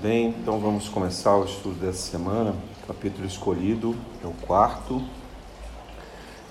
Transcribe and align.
Bem, 0.00 0.28
então 0.28 0.60
vamos 0.60 0.88
começar 0.88 1.36
o 1.36 1.44
estudo 1.44 1.74
dessa 1.74 2.12
semana. 2.12 2.54
O 2.84 2.86
capítulo 2.86 3.26
escolhido 3.26 3.96
é 4.22 4.28
o 4.28 4.32
quarto. 4.46 5.02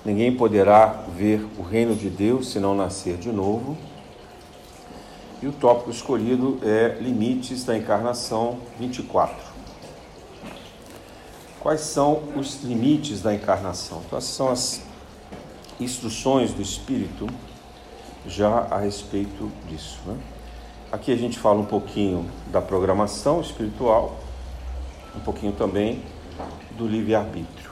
Ninguém 0.04 0.36
poderá 0.36 1.06
ver 1.16 1.48
o 1.56 1.62
reino 1.62 1.96
de 1.96 2.10
Deus 2.10 2.50
se 2.50 2.60
não 2.60 2.74
nascer 2.74 3.16
de 3.16 3.32
novo. 3.32 3.74
E 5.40 5.46
o 5.46 5.52
tópico 5.52 5.90
escolhido 5.90 6.58
é 6.62 6.98
Limites 7.00 7.64
da 7.64 7.74
Encarnação 7.74 8.58
24. 8.78 9.34
Quais 11.58 11.80
são 11.80 12.24
os 12.36 12.62
limites 12.62 13.22
da 13.22 13.34
encarnação? 13.34 14.02
Então, 14.04 14.18
essas 14.18 14.30
são 14.30 14.50
as 14.50 14.82
instruções 15.80 16.52
do 16.52 16.60
Espírito 16.60 17.26
já 18.26 18.66
a 18.70 18.76
respeito 18.76 19.50
disso. 19.70 20.00
Né? 20.04 20.18
Aqui 20.90 21.12
a 21.12 21.16
gente 21.16 21.38
fala 21.38 21.60
um 21.60 21.66
pouquinho 21.66 22.30
da 22.46 22.62
programação 22.62 23.42
espiritual, 23.42 24.16
um 25.14 25.20
pouquinho 25.20 25.52
também 25.52 26.02
do 26.78 26.86
livre-arbítrio. 26.86 27.70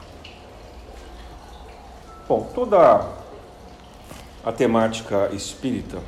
Bom, 2.28 2.46
toda 2.54 3.08
a 4.44 4.52
temática 4.52 5.30
espírita, 5.32 5.98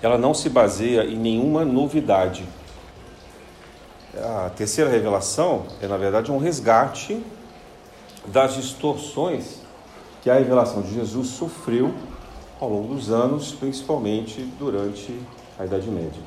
ela 0.00 0.16
não 0.16 0.32
se 0.32 0.48
baseia 0.48 1.04
em 1.04 1.16
nenhuma 1.16 1.62
novidade. 1.62 2.48
A 4.16 4.50
terceira 4.56 4.88
revelação 4.88 5.66
é, 5.82 5.86
na 5.86 5.98
verdade, 5.98 6.32
um 6.32 6.38
resgate 6.38 7.22
das 8.24 8.54
distorções 8.54 9.60
que 10.22 10.30
a 10.30 10.34
revelação 10.34 10.80
de 10.80 10.94
Jesus 10.94 11.28
sofreu 11.28 11.94
ao 12.58 12.70
longo 12.70 12.94
dos 12.94 13.10
anos, 13.10 13.52
principalmente 13.52 14.40
durante 14.58 15.20
a 15.60 15.66
Idade 15.66 15.90
Média. 15.90 16.22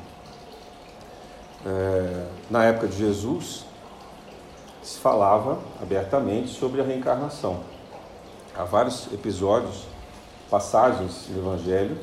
É, 1.66 2.26
na 2.48 2.64
época 2.66 2.86
de 2.86 2.96
Jesus, 2.96 3.64
se 4.80 4.98
falava 5.00 5.58
abertamente 5.82 6.50
sobre 6.50 6.80
a 6.80 6.84
reencarnação. 6.84 7.60
Há 8.56 8.62
vários 8.62 9.12
episódios, 9.12 9.86
passagens 10.48 11.26
do 11.28 11.40
Evangelho 11.40 11.98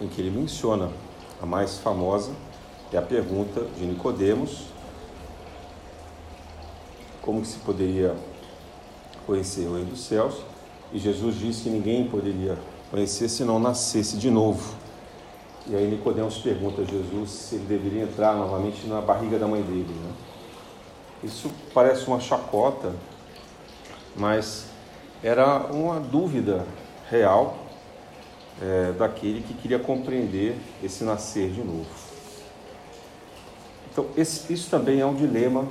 em 0.00 0.06
que 0.06 0.20
ele 0.20 0.30
menciona. 0.30 0.88
A 1.42 1.44
mais 1.44 1.76
famosa 1.78 2.30
é 2.92 2.96
a 2.96 3.02
pergunta 3.02 3.62
de 3.76 3.84
Nicodemos, 3.84 4.66
como 7.20 7.44
se 7.44 7.58
poderia 7.58 8.14
conhecer 9.26 9.66
o 9.66 9.74
reino 9.74 9.90
dos 9.90 10.04
céus, 10.04 10.36
e 10.92 11.00
Jesus 11.00 11.34
disse 11.34 11.64
que 11.64 11.68
ninguém 11.68 12.08
poderia 12.08 12.56
conhecer 12.92 13.28
se 13.28 13.42
não 13.42 13.58
nascesse 13.58 14.16
de 14.16 14.30
novo. 14.30 14.85
E 15.68 15.74
aí 15.74 15.88
Nicodemos 15.88 16.38
pergunta 16.38 16.82
a 16.82 16.84
Jesus 16.84 17.28
se 17.30 17.56
ele 17.56 17.64
deveria 17.64 18.04
entrar 18.04 18.34
novamente 18.36 18.86
na 18.86 19.00
barriga 19.00 19.36
da 19.36 19.48
mãe 19.48 19.62
dele. 19.62 19.92
Né? 19.92 20.12
Isso 21.24 21.50
parece 21.74 22.06
uma 22.06 22.20
chacota, 22.20 22.94
mas 24.14 24.66
era 25.24 25.66
uma 25.72 25.98
dúvida 25.98 26.64
real 27.10 27.58
é, 28.62 28.92
daquele 28.92 29.42
que 29.42 29.54
queria 29.54 29.78
compreender 29.80 30.56
esse 30.84 31.02
nascer 31.02 31.50
de 31.50 31.62
novo. 31.64 31.86
Então, 33.90 34.06
esse, 34.16 34.52
isso 34.52 34.70
também 34.70 35.00
é 35.00 35.06
um 35.06 35.14
dilema 35.14 35.66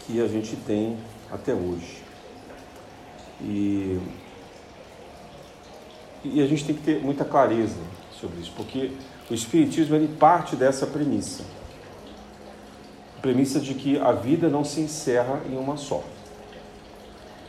que 0.00 0.20
a 0.20 0.26
gente 0.26 0.56
tem 0.56 0.98
até 1.30 1.54
hoje. 1.54 2.02
E, 3.40 4.00
e 6.24 6.42
a 6.42 6.46
gente 6.46 6.64
tem 6.64 6.74
que 6.74 6.82
ter 6.82 7.00
muita 7.00 7.24
clareza 7.24 7.78
sobre 8.20 8.40
isso, 8.40 8.52
porque 8.56 8.92
o 9.30 9.34
Espiritismo 9.34 9.96
ele 9.96 10.08
parte 10.08 10.56
dessa 10.56 10.86
premissa. 10.86 11.44
Premissa 13.20 13.58
de 13.58 13.74
que 13.74 13.98
a 13.98 14.12
vida 14.12 14.48
não 14.48 14.64
se 14.64 14.80
encerra 14.80 15.40
em 15.48 15.56
uma 15.56 15.76
só. 15.76 16.02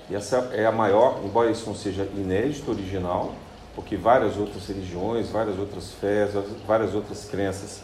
E 0.09 0.16
essa 0.16 0.50
é 0.53 0.66
a 0.66 0.72
maior, 0.72 1.22
embora 1.24 1.50
isso 1.50 1.66
não 1.66 1.76
seja 1.76 2.03
inédito, 2.16 2.72
original, 2.72 3.34
porque 3.74 3.98
várias 3.98 4.38
outras 4.38 4.68
religiões, 4.68 5.30
várias 5.30 5.58
outras 5.58 5.92
fés, 5.92 6.31
várias 6.66 6.94
outras 6.94 7.26
crenças 7.26 7.82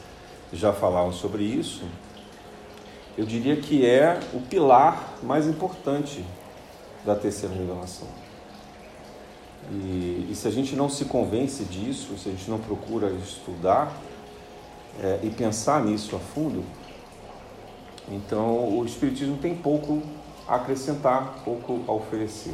já 0.53 0.71
falavam 0.71 1.11
sobre 1.11 1.43
isso, 1.43 1.83
eu 3.17 3.25
diria 3.25 3.57
que 3.57 3.85
é 3.85 4.19
o 4.33 4.39
pilar 4.39 5.15
mais 5.21 5.47
importante 5.47 6.23
da 7.05 7.15
terceira 7.15 7.53
revelação. 7.53 8.07
E, 9.69 10.27
e, 10.29 10.35
se 10.35 10.47
a 10.47 10.51
gente 10.51 10.75
não 10.75 10.89
se 10.89 11.05
convence 11.05 11.63
disso, 11.63 12.17
se 12.17 12.29
a 12.29 12.31
gente 12.31 12.49
não 12.49 12.59
procura 12.59 13.09
estudar 13.11 13.91
é, 15.01 15.19
e 15.23 15.29
pensar 15.29 15.83
nisso 15.83 16.15
a 16.15 16.19
fundo, 16.19 16.63
então 18.09 18.77
o 18.77 18.85
Espiritismo 18.85 19.37
tem 19.37 19.55
pouco 19.55 20.01
a 20.47 20.55
acrescentar, 20.55 21.41
pouco 21.45 21.81
a 21.87 21.91
oferecer. 21.91 22.53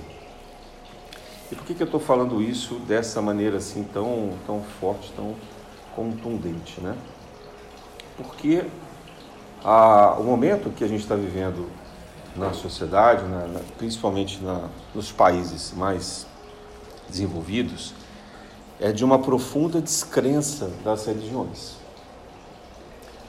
E 1.51 1.56
por 1.56 1.66
que, 1.66 1.73
que 1.73 1.81
eu 1.81 1.85
estou 1.85 2.00
falando 2.00 2.41
isso 2.41 2.75
dessa 2.79 3.22
maneira 3.22 3.57
assim 3.57 3.84
tão, 3.84 4.34
tão 4.45 4.62
forte, 4.79 5.12
tão 5.16 5.34
contundente, 5.95 6.81
né? 6.81 6.95
Porque 8.18 8.66
a, 9.63 10.16
o 10.19 10.24
momento 10.24 10.69
que 10.69 10.84
a 10.84 10.88
gente 10.88 11.01
está 11.01 11.16
vivendo 11.16 11.69
na 12.35 12.53
sociedade, 12.53 13.24
na, 13.24 13.47
na, 13.47 13.59
principalmente 13.78 14.44
na, 14.44 14.69
nos 14.94 15.12
países 15.12 15.74
mais 15.75 16.28
desenvolvidos 17.09 17.94
é 18.79 18.91
de 18.91 19.03
uma 19.03 19.19
profunda 19.19 19.81
descrença 19.81 20.72
das 20.84 21.06
religiões. 21.06 21.75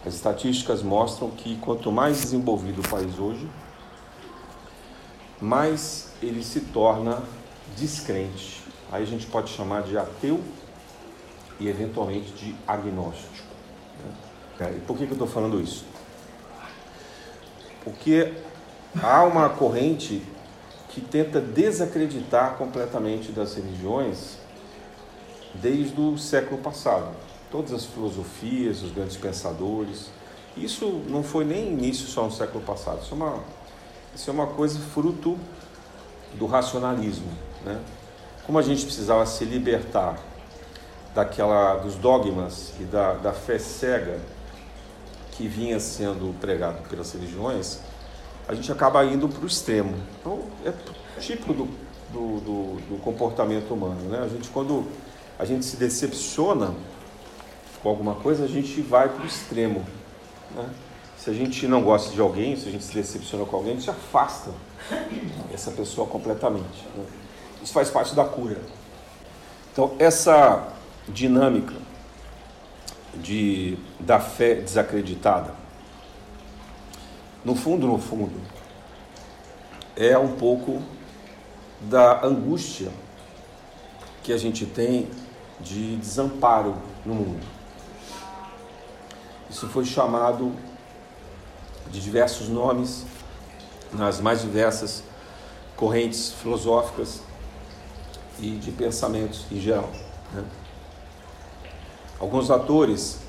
As 0.07 0.15
estatísticas 0.15 0.83
mostram 0.83 1.31
que 1.31 1.57
quanto 1.57 1.91
mais 1.91 2.21
desenvolvido 2.21 2.81
o 2.81 2.89
país 2.89 3.19
hoje, 3.19 3.49
mais 5.41 6.11
ele 6.23 6.43
se 6.43 6.61
torna 6.61 7.23
descrente. 7.77 8.63
Aí 8.91 9.03
a 9.03 9.07
gente 9.07 9.27
pode 9.27 9.51
chamar 9.51 9.83
de 9.83 9.97
ateu 9.97 10.41
e 11.61 11.69
eventualmente 11.69 12.33
de 12.33 12.55
agnóstico. 12.67 13.49
É, 14.61 14.71
e 14.71 14.81
por 14.81 14.97
que, 14.97 15.05
que 15.07 15.13
eu 15.13 15.15
estou 15.15 15.29
falando 15.29 15.61
isso? 15.61 15.85
Porque 17.85 18.33
há 19.01 19.23
uma 19.25 19.49
corrente 19.49 20.23
que 20.99 21.07
tenta 21.07 21.41
desacreditar 21.41 22.57
completamente 22.57 23.31
das 23.31 23.55
religiões 23.55 24.37
desde 25.55 26.01
o 26.01 26.19
século 26.19 26.61
passado. 26.61 27.09
Todas 27.53 27.73
as 27.73 27.85
filosofias, 27.85 28.83
os 28.83 28.91
grandes 28.91 29.17
pensadores. 29.17 30.11
Isso 30.57 30.87
não 31.09 31.23
foi 31.23 31.45
nem 31.45 31.69
início 31.73 32.07
só 32.09 32.25
no 32.25 32.33
século 32.33 32.65
passado. 32.65 33.01
Isso 33.03 33.13
é 33.13 33.17
uma, 33.17 33.39
isso 34.15 34.29
é 34.29 34.33
uma 34.33 34.47
coisa 34.49 34.79
fruto 34.79 35.39
do 36.35 36.47
racionalismo. 36.47 37.31
Né? 37.65 37.81
Como 38.45 38.59
a 38.59 38.63
gente 38.63 38.85
precisava 38.85 39.25
se 39.25 39.45
libertar 39.45 40.19
daquela 41.15 41.77
dos 41.77 41.95
dogmas 41.95 42.73
e 42.81 42.85
da, 42.85 43.15
da 43.15 43.33
fé 43.33 43.59
cega 43.59 44.19
que 45.33 45.47
vinha 45.47 45.79
sendo 45.79 46.35
pregado 46.41 46.87
pelas 46.89 47.13
religiões, 47.13 47.79
a 48.49 48.55
gente 48.55 48.73
acaba 48.73 49.05
indo 49.05 49.29
para 49.29 49.45
o 49.45 49.47
extremo. 49.47 49.95
Então, 50.19 50.41
é 50.65 50.73
típico 51.21 51.53
do, 51.53 51.69
do, 52.11 52.41
do, 52.41 52.81
do, 52.89 53.01
comportamento 53.03 53.73
humano. 53.75 54.01
Né? 54.09 54.21
A 54.25 54.29
gente, 54.29 54.49
quando 54.49 54.87
a 55.39 55.45
gente 55.45 55.67
se 55.67 55.77
decepciona 55.77 56.75
com 57.83 57.91
alguma 57.91 58.15
coisa, 58.15 58.45
a 58.45 58.49
gente 58.49 58.81
vai 58.81 59.11
para 59.11 59.23
o 59.23 59.27
extremo. 59.27 59.85
Né? 60.57 60.67
Se 61.19 61.29
a 61.29 61.35
gente 61.35 61.69
não 61.69 61.83
gosta 61.83 62.15
de 62.15 62.21
alguém, 62.21 62.57
se 62.57 62.69
a 62.69 62.73
gente 62.73 62.85
se 62.85 62.95
decepciona 62.95 63.45
com 63.45 63.57
alguém, 63.57 63.73
a 63.73 63.77
gente 63.77 63.91
afasta 63.91 64.51
essa 65.53 65.71
pessoa 65.71 66.07
completamente. 66.07 66.87
Né? 66.97 67.05
Isso 67.63 67.75
faz 67.75 67.91
parte 67.91 68.15
da 68.15 68.25
cura. 68.25 68.57
Então, 69.73 69.95
essa 69.99 70.73
dinâmica 71.07 71.75
de, 73.15 73.77
da 74.01 74.19
fé 74.19 74.55
desacreditada, 74.55 75.55
no 77.45 77.55
fundo, 77.55 77.87
no 77.87 77.99
fundo, 77.99 78.41
é 79.97 80.17
um 80.19 80.37
pouco 80.37 80.83
da 81.81 82.25
angústia 82.25 82.91
que 84.23 84.33
a 84.33 84.37
gente 84.37 84.67
tem 84.67 85.09
de 85.61 85.97
desamparo 85.97 86.77
no 87.05 87.15
mundo. 87.15 87.47
Isso 89.51 89.67
foi 89.69 89.85
chamado 89.85 90.53
de 91.91 92.01
diversos 92.01 92.49
nomes 92.49 93.07
nas 93.93 94.21
mais 94.21 94.43
diversas 94.43 95.03
correntes 95.77 96.33
filosóficas 96.33 97.23
e 98.39 98.51
de 98.51 98.71
pensamentos 98.71 99.47
em 99.51 99.61
geral. 99.61 99.91
Né? 100.33 100.45
Alguns 102.21 102.51
atores 102.51 103.21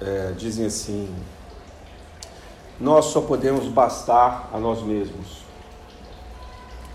é, 0.00 0.32
dizem 0.32 0.66
assim: 0.66 1.14
nós 2.80 3.06
só 3.06 3.20
podemos 3.20 3.66
bastar 3.66 4.50
a 4.52 4.58
nós 4.58 4.82
mesmos. 4.82 5.44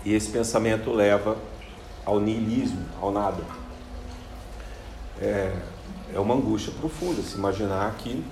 E 0.04 0.14
esse 0.14 0.30
pensamento 0.30 0.92
leva 0.92 1.36
ao 2.04 2.20
niilismo, 2.20 2.84
ao 3.00 3.10
nada. 3.10 3.42
É, 5.20 5.54
é 6.14 6.18
uma 6.18 6.34
angústia 6.34 6.72
profunda 6.80 7.22
se 7.22 7.36
imaginar 7.36 7.94
que 7.96 8.24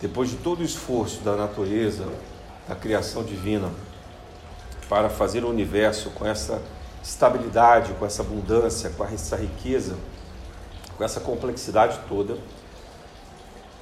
depois 0.00 0.30
de 0.30 0.36
todo 0.36 0.60
o 0.60 0.64
esforço 0.64 1.20
da 1.20 1.36
natureza, 1.36 2.06
da 2.66 2.74
criação 2.74 3.22
divina, 3.22 3.70
para 4.88 5.08
fazer 5.08 5.44
o 5.44 5.48
universo 5.48 6.10
com 6.10 6.26
essa 6.26 6.60
estabilidade, 7.02 7.92
com 7.94 8.04
essa 8.04 8.22
abundância, 8.22 8.90
com 8.90 9.04
essa 9.04 9.36
riqueza, 9.36 9.96
com 10.96 11.04
essa 11.04 11.20
complexidade 11.20 12.00
toda, 12.08 12.38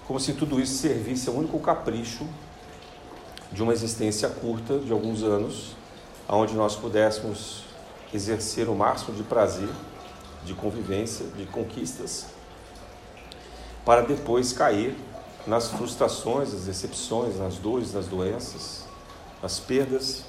como 0.07 0.19
se 0.19 0.33
tudo 0.33 0.61
isso 0.61 0.79
servisse 0.79 1.29
ao 1.29 1.37
único 1.37 1.59
capricho 1.61 2.27
de 3.53 3.63
uma 3.63 3.73
existência 3.73 4.29
curta, 4.29 4.79
de 4.79 4.93
alguns 4.93 5.23
anos, 5.23 5.77
onde 6.29 6.55
nós 6.55 6.77
pudéssemos 6.77 7.65
exercer 8.13 8.69
o 8.69 8.75
máximo 8.75 9.17
de 9.17 9.23
prazer, 9.23 9.69
de 10.45 10.55
convivência, 10.55 11.27
de 11.37 11.47
conquistas, 11.47 12.27
para 13.85 14.03
depois 14.03 14.53
cair 14.53 14.97
nas 15.47 15.69
frustrações, 15.69 16.53
nas 16.53 16.65
decepções, 16.65 17.39
nas 17.39 17.57
dores, 17.57 17.95
nas 17.95 18.07
doenças, 18.07 18.85
nas 19.43 19.59
perdas 19.59 20.25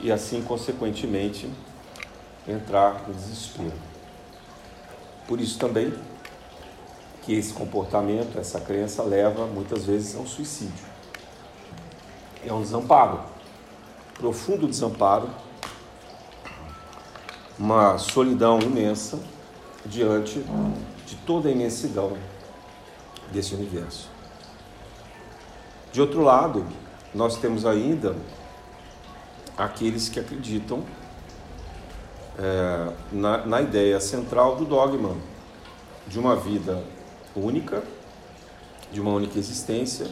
e 0.00 0.12
assim, 0.12 0.42
consequentemente, 0.42 1.50
entrar 2.46 3.06
no 3.06 3.14
desespero. 3.14 3.72
Por 5.26 5.40
isso 5.40 5.58
também 5.58 5.92
que 7.22 7.34
esse 7.34 7.52
comportamento, 7.52 8.38
essa 8.38 8.60
crença 8.60 9.02
leva 9.02 9.46
muitas 9.46 9.84
vezes 9.84 10.16
ao 10.16 10.26
suicídio. 10.26 10.89
É 12.46 12.52
um 12.52 12.62
desamparo, 12.62 13.20
profundo 14.14 14.66
desamparo, 14.66 15.28
uma 17.58 17.98
solidão 17.98 18.58
imensa 18.60 19.18
diante 19.84 20.42
de 21.06 21.16
toda 21.26 21.48
a 21.48 21.52
imensidão 21.52 22.16
desse 23.30 23.54
universo. 23.54 24.08
De 25.92 26.00
outro 26.00 26.22
lado, 26.22 26.64
nós 27.14 27.36
temos 27.36 27.66
ainda 27.66 28.16
aqueles 29.56 30.08
que 30.08 30.18
acreditam 30.18 30.82
é, 32.38 32.92
na, 33.12 33.44
na 33.44 33.60
ideia 33.60 34.00
central 34.00 34.56
do 34.56 34.64
dogma 34.64 35.14
de 36.06 36.18
uma 36.18 36.34
vida 36.34 36.82
única, 37.36 37.82
de 38.90 39.00
uma 39.00 39.12
única 39.12 39.38
existência, 39.38 40.06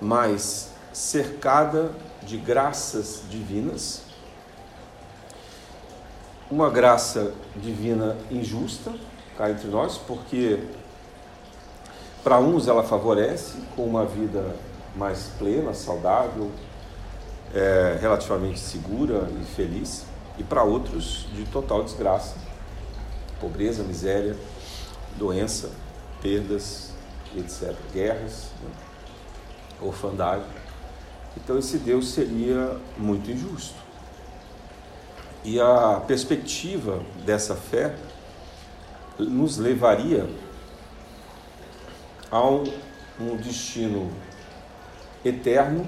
mas 0.00 0.75
cercada 0.96 1.90
de 2.22 2.38
graças 2.38 3.20
divinas, 3.28 4.00
uma 6.50 6.70
graça 6.70 7.34
divina 7.54 8.16
injusta 8.30 8.94
cá 9.36 9.50
entre 9.50 9.68
nós, 9.68 9.98
porque 9.98 10.58
para 12.24 12.38
uns 12.38 12.66
ela 12.66 12.82
favorece 12.82 13.58
com 13.76 13.84
uma 13.84 14.06
vida 14.06 14.56
mais 14.96 15.24
plena, 15.38 15.74
saudável, 15.74 16.50
é, 17.54 17.98
relativamente 18.00 18.58
segura 18.58 19.28
e 19.38 19.44
feliz, 19.44 20.06
e 20.38 20.42
para 20.42 20.62
outros 20.62 21.26
de 21.34 21.44
total 21.44 21.84
desgraça, 21.84 22.36
pobreza, 23.38 23.82
miséria, 23.82 24.34
doença, 25.18 25.68
perdas, 26.22 26.94
etc., 27.36 27.74
guerras, 27.92 28.46
né? 28.62 28.70
orfandade. 29.82 30.65
Então 31.36 31.58
esse 31.58 31.78
Deus 31.78 32.08
seria 32.08 32.78
muito 32.96 33.30
injusto. 33.30 33.76
E 35.44 35.60
a 35.60 36.02
perspectiva 36.06 37.02
dessa 37.24 37.54
fé 37.54 37.94
nos 39.18 39.58
levaria 39.58 40.28
a 42.30 42.44
um, 42.44 42.64
destino 43.36 44.10
eterno, 45.24 45.86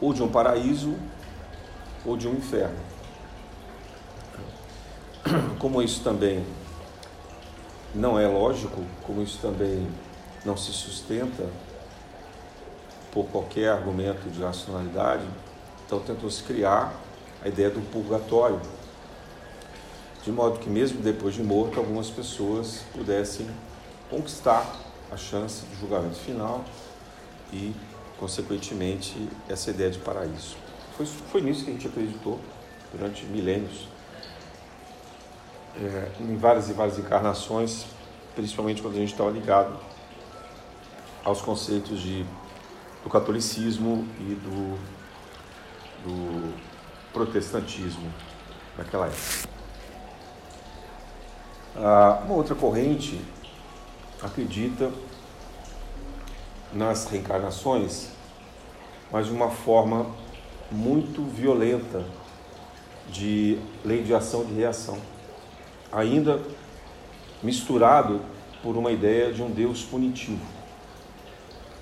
ou 0.00 0.12
de 0.12 0.22
um 0.22 0.28
paraíso, 0.28 0.94
ou 2.04 2.16
de 2.16 2.28
um 2.28 2.34
inferno. 2.34 2.78
Como 5.58 5.82
isso 5.82 6.02
também 6.04 6.44
não 7.94 8.18
é 8.18 8.26
lógico, 8.26 8.84
como 9.02 9.22
isso 9.22 9.38
também 9.40 9.88
não 10.44 10.56
se 10.56 10.72
sustenta 10.72 11.48
por 13.14 13.26
qualquer 13.26 13.68
argumento 13.68 14.28
de 14.28 14.42
racionalidade, 14.42 15.24
então 15.86 16.00
tentou-se 16.00 16.42
criar 16.42 16.92
a 17.42 17.48
ideia 17.48 17.70
do 17.70 17.80
purgatório, 17.92 18.60
de 20.24 20.32
modo 20.32 20.58
que 20.58 20.68
mesmo 20.68 21.00
depois 21.00 21.34
de 21.34 21.42
morto, 21.42 21.78
algumas 21.78 22.10
pessoas 22.10 22.82
pudessem 22.92 23.48
conquistar 24.10 24.74
a 25.12 25.16
chance 25.16 25.64
do 25.66 25.80
julgamento 25.80 26.16
final 26.16 26.64
e, 27.52 27.72
consequentemente, 28.18 29.28
essa 29.48 29.70
ideia 29.70 29.90
de 29.90 29.98
paraíso. 29.98 30.56
Foi, 30.96 31.06
foi 31.06 31.40
nisso 31.40 31.64
que 31.64 31.70
a 31.70 31.72
gente 31.72 31.86
acreditou 31.86 32.40
durante 32.92 33.24
milênios 33.26 33.86
é, 35.76 36.10
em 36.20 36.36
várias 36.36 36.68
e 36.68 36.72
várias 36.72 36.98
encarnações, 36.98 37.84
principalmente 38.34 38.82
quando 38.82 38.94
a 38.94 38.98
gente 38.98 39.12
estava 39.12 39.30
ligado 39.30 39.78
aos 41.24 41.40
conceitos 41.40 42.00
de, 42.00 42.24
do 43.04 43.10
catolicismo 43.10 44.08
e 44.18 44.34
do, 44.34 44.78
do 46.02 46.54
protestantismo 47.12 48.10
naquela 48.76 49.06
época. 49.06 49.48
Ah, 51.76 52.22
uma 52.24 52.34
outra 52.34 52.54
corrente 52.54 53.20
acredita 54.22 54.90
nas 56.72 57.06
reencarnações, 57.06 58.08
mas 59.12 59.26
de 59.26 59.32
uma 59.32 59.50
forma 59.50 60.06
muito 60.72 61.22
violenta 61.22 62.04
de 63.10 63.58
lei 63.84 64.02
de 64.02 64.14
ação 64.14 64.44
de 64.44 64.54
reação 64.54 64.98
ainda 65.92 66.40
misturado 67.42 68.20
por 68.62 68.76
uma 68.76 68.90
ideia 68.90 69.32
de 69.32 69.42
um 69.42 69.50
Deus 69.50 69.82
punitivo. 69.82 70.53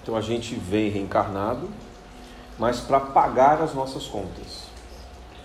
Então 0.02 0.16
a 0.16 0.20
gente 0.20 0.54
vem 0.56 0.90
reencarnado, 0.90 1.68
mas 2.58 2.80
para 2.80 2.98
pagar 2.98 3.62
as 3.62 3.72
nossas 3.72 4.06
contas 4.06 4.64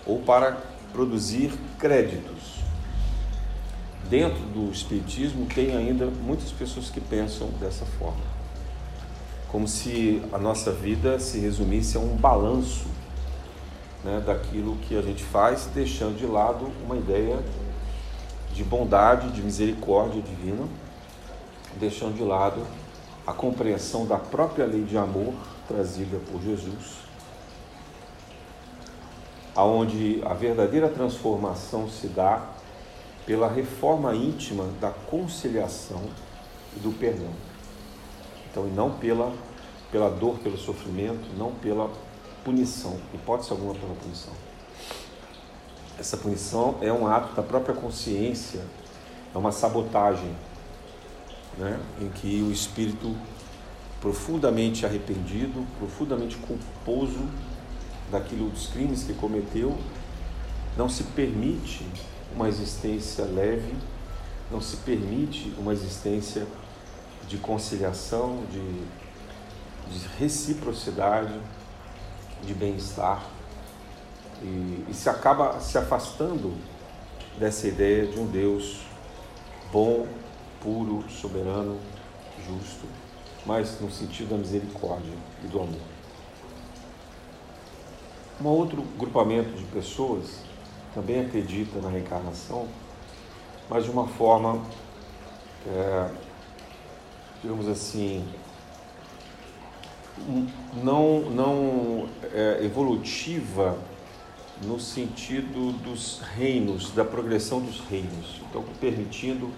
ou 0.04 0.20
para 0.20 0.58
produzir 0.92 1.52
créditos. 1.78 2.58
Dentro 4.08 4.40
do 4.40 4.72
Espiritismo 4.72 5.46
tem 5.46 5.76
ainda 5.76 6.06
muitas 6.06 6.50
pessoas 6.50 6.88
que 6.88 7.00
pensam 7.00 7.48
dessa 7.60 7.84
forma, 7.84 8.22
como 9.48 9.68
se 9.68 10.22
a 10.32 10.38
nossa 10.38 10.72
vida 10.72 11.20
se 11.20 11.38
resumisse 11.38 11.96
a 11.96 12.00
um 12.00 12.16
balanço 12.16 12.86
né, 14.02 14.22
daquilo 14.24 14.76
que 14.76 14.96
a 14.96 15.02
gente 15.02 15.22
faz, 15.22 15.68
deixando 15.74 16.16
de 16.16 16.26
lado 16.26 16.72
uma 16.84 16.96
ideia 16.96 17.38
de 18.54 18.64
bondade, 18.64 19.30
de 19.30 19.42
misericórdia 19.42 20.22
divina, 20.22 20.66
deixando 21.78 22.16
de 22.16 22.22
lado 22.22 22.66
a 23.28 23.32
compreensão 23.34 24.06
da 24.06 24.16
própria 24.16 24.64
lei 24.64 24.82
de 24.84 24.96
amor 24.96 25.34
trazida 25.68 26.18
por 26.32 26.40
Jesus, 26.40 26.96
aonde 29.54 30.22
a 30.24 30.32
verdadeira 30.32 30.88
transformação 30.88 31.90
se 31.90 32.06
dá 32.06 32.42
pela 33.26 33.46
reforma 33.46 34.14
íntima 34.14 34.64
da 34.80 34.90
conciliação 34.90 36.00
e 36.74 36.80
do 36.80 36.90
perdão. 36.90 37.28
Então, 38.50 38.66
e 38.66 38.70
não 38.70 38.92
pela, 38.92 39.30
pela 39.92 40.08
dor, 40.08 40.38
pelo 40.38 40.56
sofrimento, 40.56 41.28
não 41.36 41.52
pela 41.52 41.90
punição, 42.42 42.98
hipótese 43.12 43.50
alguma 43.50 43.74
pela 43.74 43.94
punição. 43.94 44.32
Essa 45.98 46.16
punição 46.16 46.78
é 46.80 46.90
um 46.90 47.06
ato 47.06 47.34
da 47.34 47.42
própria 47.42 47.74
consciência, 47.74 48.64
é 49.34 49.36
uma 49.36 49.52
sabotagem, 49.52 50.34
né? 51.56 51.78
em 52.00 52.08
que 52.08 52.42
o 52.42 52.52
espírito 52.52 53.14
profundamente 54.00 54.86
arrependido, 54.86 55.66
profundamente 55.78 56.36
culposo 56.36 57.26
daquilo 58.10 58.48
dos 58.50 58.68
crimes 58.68 59.02
que 59.04 59.14
cometeu, 59.14 59.76
não 60.76 60.88
se 60.88 61.02
permite 61.04 61.84
uma 62.34 62.48
existência 62.48 63.24
leve, 63.24 63.74
não 64.50 64.60
se 64.60 64.76
permite 64.78 65.52
uma 65.58 65.72
existência 65.72 66.46
de 67.26 67.36
conciliação, 67.38 68.44
de, 68.50 69.92
de 69.92 70.08
reciprocidade, 70.18 71.34
de 72.44 72.54
bem-estar 72.54 73.22
e, 74.42 74.84
e 74.88 74.94
se 74.94 75.08
acaba 75.08 75.60
se 75.60 75.76
afastando 75.76 76.54
dessa 77.38 77.66
ideia 77.66 78.06
de 78.06 78.18
um 78.18 78.26
Deus 78.26 78.80
bom, 79.72 80.06
puro, 80.60 81.04
soberano, 81.08 81.78
justo, 82.46 82.86
mas 83.46 83.80
no 83.80 83.90
sentido 83.90 84.30
da 84.30 84.36
misericórdia 84.36 85.12
e 85.44 85.46
do 85.46 85.60
amor. 85.60 85.80
Um 88.40 88.46
outro 88.46 88.82
grupamento 88.96 89.50
de 89.50 89.64
pessoas 89.64 90.42
também 90.94 91.20
acredita 91.20 91.80
na 91.80 91.88
reencarnação, 91.90 92.68
mas 93.68 93.84
de 93.84 93.90
uma 93.90 94.06
forma, 94.06 94.62
é, 95.66 96.10
digamos 97.42 97.68
assim, 97.68 98.24
não, 100.82 101.20
não 101.30 102.08
é, 102.32 102.64
evolutiva 102.64 103.78
no 104.62 104.80
sentido 104.80 105.72
dos 105.82 106.20
reinos, 106.34 106.90
da 106.90 107.04
progressão 107.04 107.60
dos 107.60 107.80
reinos. 107.80 108.40
Então, 108.48 108.64
permitindo, 108.80 109.50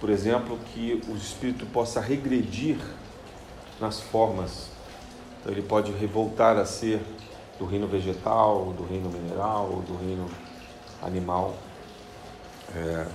por 0.00 0.10
exemplo, 0.10 0.58
que 0.72 1.02
o 1.08 1.16
espírito 1.16 1.64
possa 1.66 2.00
regredir 2.00 2.78
nas 3.80 4.00
formas. 4.00 4.68
Então, 5.40 5.52
ele 5.52 5.62
pode 5.62 5.92
revoltar 5.92 6.56
a 6.56 6.64
ser 6.64 7.00
do 7.58 7.64
reino 7.64 7.86
vegetal, 7.86 8.74
do 8.76 8.84
reino 8.84 9.08
mineral, 9.08 9.82
do 9.86 9.96
reino 9.96 10.28
animal, 11.02 11.54
é, 12.74 13.06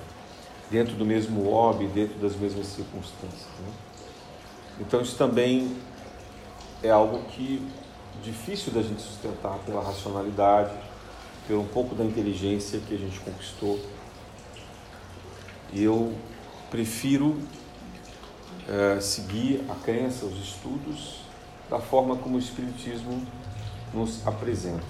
dentro 0.70 0.96
do 0.96 1.06
mesmo 1.06 1.50
hobby, 1.50 1.88
dentro 1.88 2.18
das 2.20 2.36
mesmas 2.36 2.68
circunstâncias. 2.68 3.48
Né? 3.60 3.74
Então, 4.80 5.02
isso 5.02 5.16
também 5.18 5.76
é 6.82 6.90
algo 6.90 7.24
que 7.26 7.68
difícil 8.24 8.72
da 8.72 8.82
gente 8.82 9.02
sustentar 9.02 9.58
pela 9.66 9.84
racionalidade, 9.84 10.74
pelo 11.48 11.62
um 11.62 11.68
pouco 11.68 11.96
da 11.96 12.04
inteligência 12.04 12.80
que 12.80 12.94
a 12.94 12.98
gente 12.98 13.20
conquistou. 13.20 13.80
E 15.74 15.84
eu 15.84 16.14
prefiro 16.72 17.38
é, 18.68 19.00
seguir 19.02 19.64
a 19.70 19.76
crença, 19.76 20.26
os 20.26 20.42
estudos, 20.42 21.20
da 21.70 21.80
forma 21.80 22.16
como 22.16 22.38
o 22.38 22.40
Espiritismo 22.40 23.22
nos 23.94 24.26
apresenta. 24.26 24.84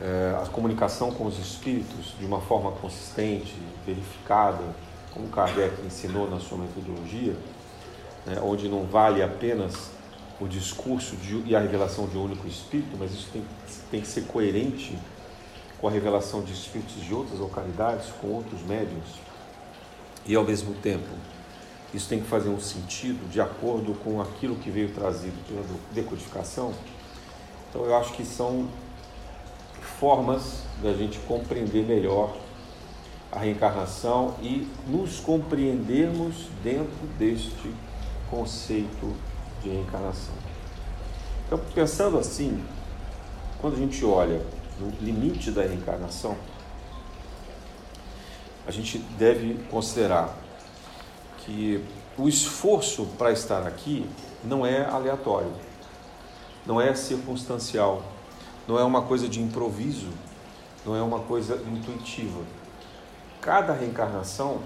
É, 0.00 0.36
a 0.42 0.46
comunicação 0.46 1.10
com 1.12 1.24
os 1.24 1.38
espíritos 1.38 2.14
de 2.18 2.26
uma 2.26 2.40
forma 2.40 2.72
consistente, 2.72 3.54
verificada, 3.86 4.62
como 5.14 5.28
Kardec 5.28 5.80
ensinou 5.86 6.28
na 6.28 6.38
sua 6.38 6.58
metodologia, 6.58 7.34
né, 8.26 8.38
onde 8.42 8.68
não 8.68 8.84
vale 8.84 9.22
apenas 9.22 9.90
o 10.38 10.46
discurso 10.46 11.16
de, 11.16 11.42
e 11.46 11.56
a 11.56 11.60
revelação 11.60 12.06
de 12.06 12.18
um 12.18 12.24
único 12.24 12.46
espírito, 12.46 12.96
mas 12.98 13.12
isso 13.12 13.30
tem, 13.32 13.42
tem 13.90 14.00
que 14.02 14.06
ser 14.06 14.26
coerente 14.26 14.98
com 15.80 15.88
a 15.88 15.90
revelação 15.90 16.42
de 16.42 16.52
espíritos 16.52 17.02
de 17.02 17.14
outras 17.14 17.38
localidades, 17.38 18.08
com 18.20 18.28
outros 18.28 18.60
médiums, 18.62 19.06
e 20.26 20.34
ao 20.34 20.44
mesmo 20.44 20.74
tempo 20.74 21.08
isso 21.94 22.08
tem 22.08 22.20
que 22.20 22.26
fazer 22.26 22.48
um 22.48 22.60
sentido 22.60 23.30
de 23.30 23.40
acordo 23.40 23.94
com 24.02 24.20
aquilo 24.20 24.56
que 24.56 24.70
veio 24.70 24.92
trazido 24.92 25.36
pela 25.48 25.62
decodificação. 25.92 26.74
Então 27.70 27.84
eu 27.84 27.96
acho 27.96 28.12
que 28.12 28.24
são 28.24 28.68
formas 29.98 30.62
da 30.82 30.92
gente 30.92 31.18
compreender 31.20 31.86
melhor 31.86 32.36
a 33.32 33.38
reencarnação 33.38 34.34
e 34.42 34.68
nos 34.86 35.20
compreendermos 35.20 36.48
dentro 36.62 37.06
deste 37.18 37.72
conceito 38.30 39.14
de 39.62 39.70
reencarnação. 39.70 40.34
Então, 41.46 41.60
pensando 41.74 42.18
assim, 42.18 42.62
quando 43.60 43.74
a 43.74 43.78
gente 43.78 44.04
olha 44.04 44.40
no 44.80 44.90
limite 45.00 45.50
da 45.50 45.62
reencarnação, 45.62 46.36
a 48.66 48.70
gente 48.70 48.98
deve 48.98 49.54
considerar 49.70 50.34
que 51.38 51.82
o 52.18 52.28
esforço 52.28 53.06
para 53.18 53.32
estar 53.32 53.66
aqui 53.66 54.08
não 54.42 54.66
é 54.66 54.84
aleatório, 54.84 55.52
não 56.64 56.80
é 56.80 56.94
circunstancial, 56.94 58.02
não 58.66 58.78
é 58.78 58.84
uma 58.84 59.02
coisa 59.02 59.28
de 59.28 59.40
improviso, 59.40 60.08
não 60.84 60.96
é 60.96 61.02
uma 61.02 61.20
coisa 61.20 61.56
intuitiva. 61.70 62.42
Cada 63.40 63.72
reencarnação 63.72 64.60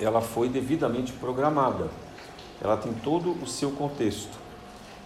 ela 0.00 0.20
foi 0.20 0.48
devidamente 0.48 1.12
programada 1.12 1.88
ela 2.60 2.76
tem 2.76 2.92
todo 2.92 3.30
o 3.42 3.46
seu 3.46 3.70
contexto. 3.70 4.36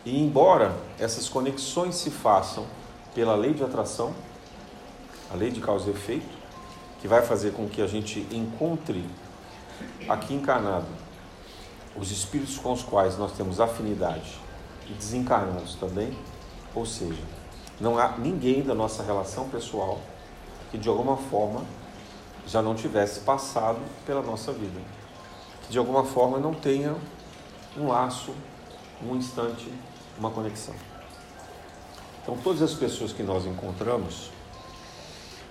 E 0.05 0.19
embora 0.19 0.75
essas 0.99 1.29
conexões 1.29 1.95
se 1.97 2.11
façam 2.11 2.67
pela 3.15 3.35
lei 3.35 3.53
de 3.53 3.63
atração, 3.63 4.15
a 5.31 5.37
lei 5.37 5.51
de 5.51 5.61
causa 5.61 5.89
e 5.89 5.93
efeito, 5.93 6.42
que 7.03 7.09
vai 7.09 7.21
fazer 7.21 7.53
com 7.53 7.69
que 7.69 7.83
a 7.83 7.87
gente 7.89 8.21
encontre 8.31 9.05
aqui 10.09 10.33
encarnado 10.33 10.87
os 11.97 12.13
espíritos 12.13 12.57
com 12.57 12.73
os 12.73 12.83
quais 12.85 13.19
nós 13.19 13.33
temos 13.33 13.61
afinidade 13.61 14.39
e 14.89 14.93
desencarnados 14.93 15.75
também, 15.75 16.17
ou 16.73 16.87
seja, 16.87 17.21
não 17.81 17.99
há 17.99 18.17
ninguém 18.17 18.63
da 18.63 18.73
nossa 18.73 19.03
relação 19.03 19.49
pessoal 19.49 20.01
que 20.71 20.79
de 20.79 20.89
alguma 20.89 21.17
forma 21.17 21.65
já 22.47 22.63
não 22.63 22.75
tivesse 22.75 23.21
passado 23.21 23.81
pela 24.07 24.23
nossa 24.23 24.53
vida, 24.53 24.81
que 25.63 25.73
de 25.73 25.79
alguma 25.79 26.05
forma 26.05 26.39
não 26.39 26.55
tenha 26.55 26.95
um 27.77 27.89
laço, 27.89 28.33
um 29.03 29.17
instante, 29.17 29.71
uma 30.17 30.31
conexão. 30.31 30.75
Então, 32.23 32.39
todas 32.45 32.63
as 32.63 32.75
pessoas 32.75 33.13
que 33.13 33.25
nós 33.25 33.45
encontramos, 33.45 34.31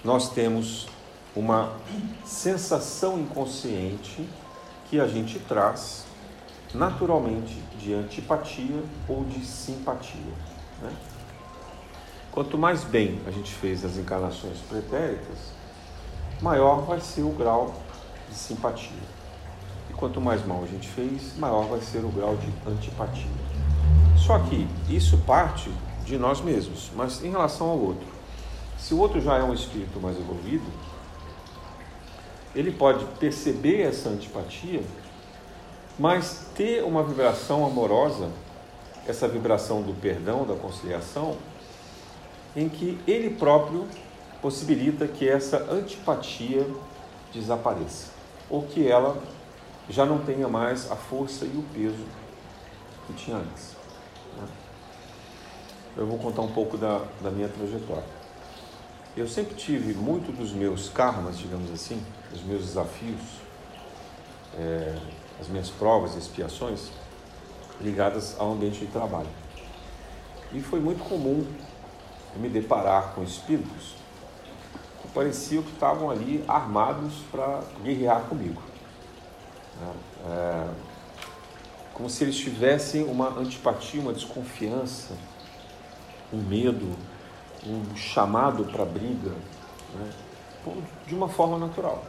nós 0.04 0.30
temos 0.30 0.88
uma 1.36 1.74
sensação 2.26 3.20
inconsciente 3.20 4.28
que 4.90 5.00
a 5.00 5.08
gente 5.08 5.40
traz 5.40 6.06
naturalmente 6.74 7.62
de 7.80 7.94
antipatia 7.94 8.84
ou 9.08 9.24
de 9.24 9.46
simpatia. 9.46 10.34
Né? 10.82 10.92
Quanto 12.32 12.58
mais 12.58 12.84
bem 12.84 13.20
a 13.26 13.32
gente 13.32 13.54
fez 13.54 13.84
as 13.84 13.98
encarnações 13.98 14.58
pretéritas, 14.70 15.38
maior 16.42 16.82
vai 16.82 17.00
ser 17.00 17.24
o 17.24 17.30
grau 17.30 17.74
de 18.30 18.36
simpatia. 18.36 19.22
E 19.90 19.94
quanto 19.94 20.22
mais 20.22 20.46
mal 20.46 20.64
a 20.64 20.68
gente 20.68 20.88
fez, 20.88 21.38
maior 21.38 21.68
vai 21.68 21.82
ser 21.82 22.04
o 22.06 22.10
grau 22.10 22.38
de 22.38 22.48
antipatia. 22.70 23.32
Só 24.18 24.40
que 24.40 24.68
isso 24.90 25.18
parte 25.20 25.70
de 26.06 26.18
nós 26.18 26.42
mesmos, 26.42 26.90
mas 26.96 27.24
em 27.24 27.32
relação 27.32 27.68
ao 27.70 27.78
outro. 27.78 28.08
Se 28.78 28.94
o 28.94 29.00
outro 29.00 29.22
já 29.22 29.38
é 29.38 29.44
um 29.44 29.54
espírito 29.54 30.00
mais 30.00 30.18
evoluído, 30.18 30.66
ele 32.56 32.72
pode 32.72 33.06
perceber 33.20 33.82
essa 33.82 34.10
antipatia, 34.10 34.82
mas 35.98 36.48
ter 36.56 36.84
uma 36.84 37.04
vibração 37.04 37.66
amorosa, 37.66 38.30
essa 39.08 39.28
vibração 39.28 39.82
do 39.82 39.94
perdão, 39.94 40.46
da 40.46 40.56
conciliação, 40.56 41.38
em 42.56 42.68
que 42.68 43.00
ele 43.08 43.30
próprio 43.30 43.88
possibilita 44.42 45.08
que 45.08 45.28
essa 45.28 45.58
antipatia 45.72 46.68
desapareça, 47.34 48.12
ou 48.50 48.64
que 48.64 48.88
ela 48.88 49.22
já 49.90 50.06
não 50.06 50.20
tenha 50.20 50.48
mais 50.48 50.92
a 50.92 50.96
força 50.96 51.46
e 51.46 51.58
o 51.58 51.64
peso 51.74 52.06
que 53.08 53.14
tinha 53.14 53.38
antes. 53.38 53.76
Né? 54.38 54.48
Eu 55.98 56.06
vou 56.06 56.18
contar 56.18 56.42
um 56.42 56.52
pouco 56.52 56.78
da, 56.78 57.02
da 57.22 57.30
minha 57.30 57.48
trajetória. 57.48 58.22
Eu 59.16 59.28
sempre 59.28 59.56
tive 59.56 59.94
muito 59.94 60.32
dos 60.32 60.52
meus 60.54 60.90
karmas, 60.90 61.38
digamos 61.38 61.72
assim, 61.72 62.02
os 62.34 62.44
meus 62.44 62.66
desafios, 62.66 63.22
é, 64.58 64.98
as 65.40 65.48
minhas 65.48 65.70
provas 65.70 66.16
e 66.16 66.20
expiações 66.20 66.90
ligadas 67.80 68.36
ao 68.40 68.52
ambiente 68.54 68.80
de 68.80 68.88
trabalho. 68.88 69.30
E 70.54 70.62
foi 70.62 70.80
muito 70.80 71.04
comum 71.04 71.46
me 72.36 72.50
deparar 72.50 73.14
com 73.14 73.24
espíritos 73.24 73.96
que 75.02 75.08
pareciam 75.10 75.64
que 75.64 75.72
estavam 75.72 76.10
ali 76.10 76.44
armados 76.48 77.14
para 77.32 77.62
guerrear 77.84 78.22
comigo. 78.24 78.62
Né? 79.80 79.94
É, 80.30 80.68
como 81.94 82.10
se 82.10 82.24
eles 82.24 82.36
tivessem 82.38 83.04
uma 83.04 83.30
antipatia, 83.38 84.02
uma 84.02 84.14
desconfiança, 84.14 85.16
um 86.32 86.38
medo, 86.38 86.96
um 87.66 87.96
chamado 87.96 88.66
para 88.66 88.86
briga, 88.86 89.32
né? 89.94 90.12
de 91.06 91.16
uma 91.16 91.28
forma 91.28 91.58
natural. 91.58 92.04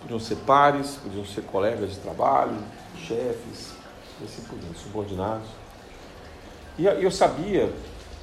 Podiam 0.00 0.20
ser 0.20 0.36
pares, 0.36 0.98
podiam 1.02 1.24
ser 1.24 1.42
colegas 1.42 1.90
de 1.90 1.98
trabalho, 1.98 2.56
chefes, 2.96 3.72
assim 4.24 4.42
por 4.42 4.58
diante, 4.58 4.78
subordinados. 4.78 5.48
E 6.78 6.86
eu 6.86 7.10
sabia 7.10 7.72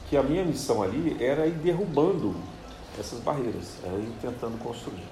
que 0.10 0.16
a 0.16 0.24
minha 0.24 0.44
missão 0.44 0.82
ali 0.82 1.18
era 1.20 1.46
ir 1.46 1.56
derrubando 1.56 2.36
essas 3.00 3.20
barreiras, 3.20 3.74
era 3.84 3.96
ir 3.98 4.14
tentando 4.22 4.58
construir. 4.60 5.04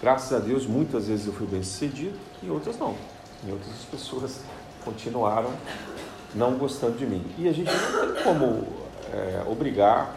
Graças 0.00 0.32
a 0.32 0.38
Deus, 0.38 0.66
muitas 0.66 1.08
vezes 1.08 1.26
eu 1.26 1.32
fui 1.32 1.46
bem 1.46 1.62
sucedido 1.62 2.16
e 2.42 2.50
outras 2.50 2.78
não. 2.78 2.94
E 3.46 3.50
outras 3.50 3.74
pessoas 3.90 4.40
continuaram 4.84 5.50
não 6.34 6.54
gostando 6.54 6.98
de 6.98 7.06
mim. 7.06 7.24
E 7.38 7.48
a 7.48 7.52
gente 7.52 7.70
não 7.70 8.14
tem 8.14 8.22
como 8.22 8.66
é, 9.12 9.42
obrigar 9.46 10.14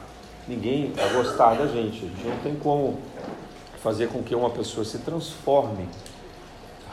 ninguém 0.47 0.93
a 0.97 1.13
gostar 1.13 1.55
da 1.55 1.67
gente. 1.67 2.05
A 2.05 2.07
gente 2.07 2.27
não 2.27 2.37
tem 2.39 2.55
como 2.55 2.99
fazer 3.81 4.09
com 4.09 4.21
que 4.21 4.35
uma 4.35 4.49
pessoa 4.49 4.85
se 4.85 4.99
transforme 4.99 5.87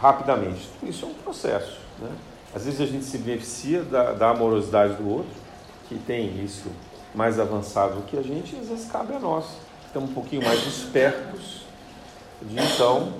rapidamente. 0.00 0.68
Isso 0.82 1.04
é 1.04 1.08
um 1.08 1.14
processo. 1.14 1.78
Né? 1.98 2.10
Às 2.54 2.64
vezes 2.64 2.80
a 2.80 2.86
gente 2.86 3.04
se 3.04 3.18
beneficia 3.18 3.82
da, 3.82 4.12
da 4.12 4.30
amorosidade 4.30 4.94
do 4.94 5.08
outro, 5.08 5.32
que 5.88 5.96
tem 5.98 6.42
isso 6.42 6.70
mais 7.14 7.38
avançado 7.38 7.96
do 7.96 8.02
que 8.02 8.16
a 8.16 8.22
gente, 8.22 8.54
e 8.54 8.58
às 8.58 8.68
vezes 8.68 8.90
cabe 8.90 9.14
a 9.14 9.18
nós. 9.18 9.44
Estamos 9.86 10.10
um 10.10 10.14
pouquinho 10.14 10.42
mais 10.44 10.66
espertos 10.66 11.62
de 12.42 12.56
então 12.58 13.14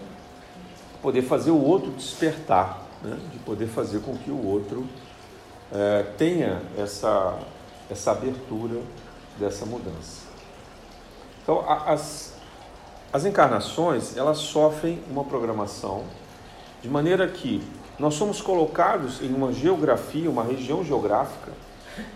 poder 1.03 1.23
fazer 1.23 1.51
o 1.51 1.63
outro 1.63 1.91
despertar, 1.93 2.87
né? 3.03 3.19
de 3.33 3.39
poder 3.41 3.67
fazer 3.67 4.01
com 4.01 4.17
que 4.17 4.31
o 4.31 4.47
outro 4.47 4.87
é, 5.73 6.03
tenha 6.17 6.63
essa, 6.77 7.39
essa 7.91 8.13
abertura 8.13 8.81
dessa 9.39 9.65
mudança. 9.65 10.27
Então, 11.43 11.65
as, 11.69 12.38
as 13.13 13.25
encarnações, 13.25 14.17
elas 14.17 14.39
sofrem 14.39 15.03
uma 15.11 15.25
programação 15.25 16.05
de 16.83 16.89
maneira 16.89 17.27
que 17.27 17.63
nós 17.99 18.15
somos 18.15 18.41
colocados 18.41 19.21
em 19.23 19.35
uma 19.35 19.53
geografia, 19.53 20.31
uma 20.31 20.45
região 20.45 20.85
geográfica, 20.85 21.51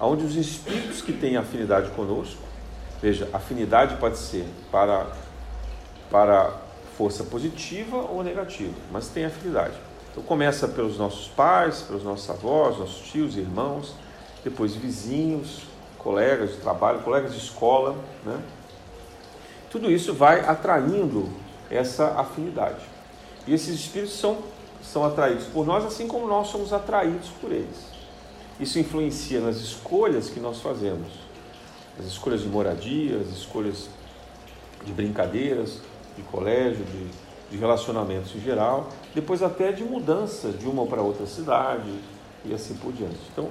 onde 0.01 0.25
os 0.25 0.37
espíritos 0.37 1.01
que 1.01 1.13
têm 1.13 1.37
afinidade 1.37 1.91
conosco, 1.91 2.41
veja, 3.01 3.29
afinidade 3.33 3.97
pode 3.97 4.17
ser 4.19 4.47
para, 4.71 5.07
para 6.11 6.53
força 6.97 7.25
positiva 7.25 7.97
ou 7.97 8.23
negativa, 8.23 8.75
mas 8.93 9.09
tem 9.09 9.25
afinidade. 9.25 9.75
Então 10.13 10.23
começa 10.23 10.69
pelos 10.69 10.99
nossos 10.99 11.27
pais, 11.27 11.83
pelos 11.83 12.05
nossos 12.05 12.29
avós, 12.29 12.79
nossos 12.79 13.09
tios, 13.11 13.37
irmãos, 13.37 13.95
depois 14.45 14.75
vizinhos, 14.75 15.63
colegas 15.99 16.51
de 16.51 16.57
trabalho, 16.59 17.01
colegas 17.01 17.33
de 17.33 17.39
escola, 17.39 17.97
né? 18.25 18.39
Tudo 19.73 19.91
isso 19.91 20.13
vai 20.13 20.41
atraindo 20.41 21.31
essa 21.71 22.09
afinidade. 22.21 22.85
E 23.47 23.55
esses 23.55 23.75
espíritos 23.75 24.15
são, 24.19 24.39
são 24.83 25.03
atraídos 25.03 25.47
por 25.47 25.67
nós, 25.67 25.83
assim 25.85 26.07
como 26.07 26.27
nós 26.27 26.49
somos 26.49 26.75
atraídos 26.75 27.31
por 27.41 27.51
eles. 27.51 27.91
Isso 28.61 28.79
influencia 28.79 29.41
nas 29.41 29.57
escolhas 29.57 30.29
que 30.29 30.39
nós 30.39 30.61
fazemos, 30.61 31.09
as 31.99 32.05
escolhas 32.05 32.43
de 32.43 32.49
moradia, 32.49 33.17
as 33.17 33.29
escolhas 33.29 33.89
de 34.85 34.93
brincadeiras, 34.93 35.79
de 36.17 36.23
colégio, 36.25 36.85
de, 36.85 37.07
de 37.51 37.57
relacionamentos 37.57 38.35
em 38.37 38.41
geral, 38.41 38.89
depois 39.15 39.43
até 39.43 39.73
de 39.73 39.83
mudança 39.83 40.51
de 40.51 40.67
uma 40.67 40.87
para 40.87 41.01
outra 41.01 41.27
cidade 41.27 41.99
e 42.45 42.53
assim 42.53 42.75
por 42.75 42.93
diante. 42.93 43.19
Então, 43.33 43.49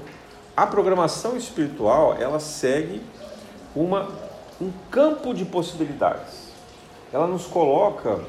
a 0.56 0.68
programação 0.68 1.36
espiritual 1.36 2.16
ela 2.20 2.40
segue 2.40 3.02
uma, 3.76 4.08
um 4.62 4.72
campo 4.92 5.34
de 5.34 5.44
possibilidades. 5.44 6.52
Ela 7.12 7.26
nos 7.26 7.46
coloca 7.46 8.22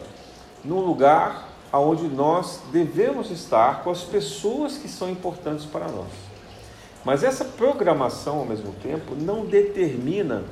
no 0.65 0.81
lugar 0.81 1.49
aonde 1.71 2.09
nós 2.09 2.61
devemos 2.73 3.31
estar 3.31 3.83
com 3.83 3.91
as 3.91 4.03
pessoas 4.03 4.79
que 4.79 4.89
são 4.89 5.11
importantes 5.11 5.67
para 5.67 5.87
nós. 5.89 6.09
Mas 7.05 7.23
essa 7.23 7.45
programação, 7.45 8.39
ao 8.39 8.45
mesmo 8.47 8.73
tempo, 8.83 9.15
não 9.15 9.45
determina 9.45 10.45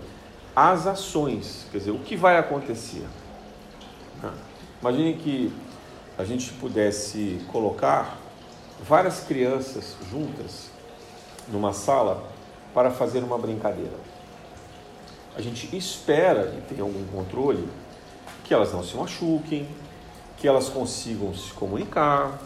as 0.54 0.86
ações, 0.86 1.66
quer 1.70 1.78
dizer, 1.78 1.92
o 1.92 1.98
que 1.98 2.16
vai 2.16 2.36
acontecer. 2.36 3.06
Imagine 4.82 5.14
que 5.14 5.52
a 6.18 6.24
gente 6.24 6.52
pudesse 6.54 7.40
colocar 7.50 8.18
várias 8.82 9.20
crianças 9.20 9.96
juntas 10.10 10.70
numa 11.48 11.72
sala 11.72 12.24
para 12.74 12.90
fazer 12.90 13.22
uma 13.22 13.38
brincadeira. 13.38 14.09
A 15.36 15.40
gente 15.40 15.74
espera 15.76 16.54
e 16.58 16.60
tem 16.62 16.80
algum 16.80 17.04
controle 17.06 17.66
que 18.44 18.52
elas 18.52 18.72
não 18.72 18.82
se 18.82 18.96
machuquem, 18.96 19.68
que 20.36 20.48
elas 20.48 20.68
consigam 20.68 21.34
se 21.34 21.52
comunicar, 21.52 22.40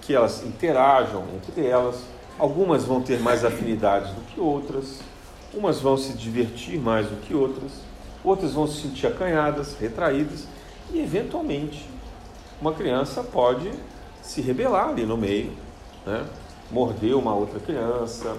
que 0.00 0.14
elas 0.14 0.42
interajam 0.44 1.24
entre 1.36 1.66
elas. 1.66 1.96
Algumas 2.38 2.84
vão 2.84 3.02
ter 3.02 3.20
mais 3.20 3.44
afinidades 3.44 4.10
do 4.12 4.22
que 4.22 4.40
outras, 4.40 5.00
umas 5.52 5.80
vão 5.80 5.96
se 5.96 6.14
divertir 6.14 6.78
mais 6.78 7.06
do 7.06 7.16
que 7.16 7.34
outras, 7.34 7.72
outras 8.24 8.54
vão 8.54 8.66
se 8.66 8.80
sentir 8.80 9.06
acanhadas, 9.06 9.76
retraídas 9.78 10.46
e, 10.92 11.00
eventualmente, 11.00 11.86
uma 12.60 12.72
criança 12.72 13.22
pode 13.22 13.70
se 14.22 14.40
rebelar 14.40 14.88
ali 14.88 15.04
no 15.04 15.16
meio, 15.16 15.52
né? 16.06 16.24
morder 16.70 17.14
uma 17.14 17.34
outra 17.34 17.58
criança 17.60 18.36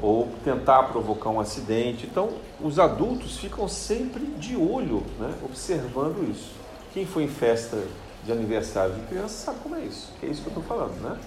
ou 0.00 0.28
tentar 0.44 0.84
provocar 0.84 1.30
um 1.30 1.40
acidente. 1.40 2.06
Então, 2.06 2.30
os 2.60 2.78
adultos 2.78 3.36
ficam 3.38 3.68
sempre 3.68 4.24
de 4.26 4.56
olho, 4.56 5.02
né? 5.18 5.32
observando 5.44 6.28
isso. 6.30 6.52
Quem 6.92 7.06
foi 7.06 7.24
em 7.24 7.28
festa 7.28 7.78
de 8.24 8.32
aniversário 8.32 8.94
de 8.94 9.02
criança 9.02 9.46
sabe 9.46 9.58
como 9.62 9.76
é 9.76 9.80
isso. 9.80 10.12
É 10.22 10.26
isso 10.26 10.42
que 10.42 10.48
eu 10.48 10.60
estou 10.60 10.62
falando, 10.62 11.00
né? 11.00 11.18